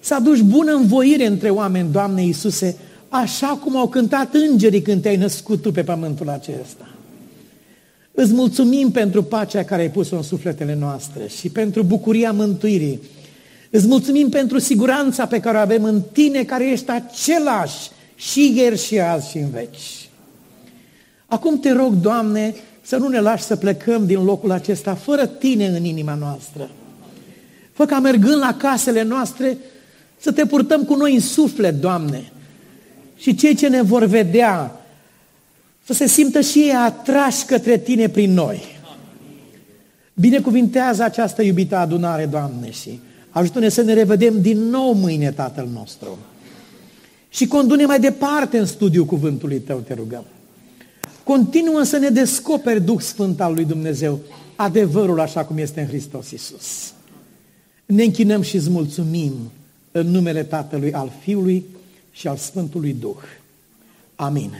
[0.00, 2.76] Să aduci bună învoire între oameni, Doamne Iisuse,
[3.08, 6.88] așa cum au cântat îngerii când te-ai născut Tu pe pământul acesta.
[8.12, 13.00] Îți mulțumim pentru pacea care ai pus-o în sufletele noastre și pentru bucuria mântuirii.
[13.70, 18.78] Îți mulțumim pentru siguranța pe care o avem în Tine, care ești același și ieri
[18.78, 20.08] și azi și în veci.
[21.26, 25.66] Acum te rog, Doamne, să nu ne lași să plecăm din locul acesta fără Tine
[25.66, 26.70] în inima noastră.
[27.72, 29.58] Fă ca mergând la casele noastre
[30.16, 32.32] să te purtăm cu noi în suflet, Doamne.
[33.16, 34.80] Și cei ce ne vor vedea
[35.84, 38.62] să se simtă și ei atrași către Tine prin noi.
[40.14, 43.00] Binecuvintează această iubită adunare, Doamne, și
[43.30, 46.18] ajută-ne să ne revedem din nou mâine, Tatăl nostru.
[47.34, 50.24] Și condune mai departe în studiul cuvântului Tău, te rugăm.
[51.24, 54.20] Continuă să ne descoperi Duh Sfânt al lui Dumnezeu,
[54.56, 56.92] adevărul așa cum este în Hristos Iisus.
[57.86, 59.32] Ne închinăm și îți mulțumim
[59.90, 61.64] în numele Tatălui, al Fiului
[62.12, 63.22] și al Sfântului Duh.
[64.14, 64.50] Amin.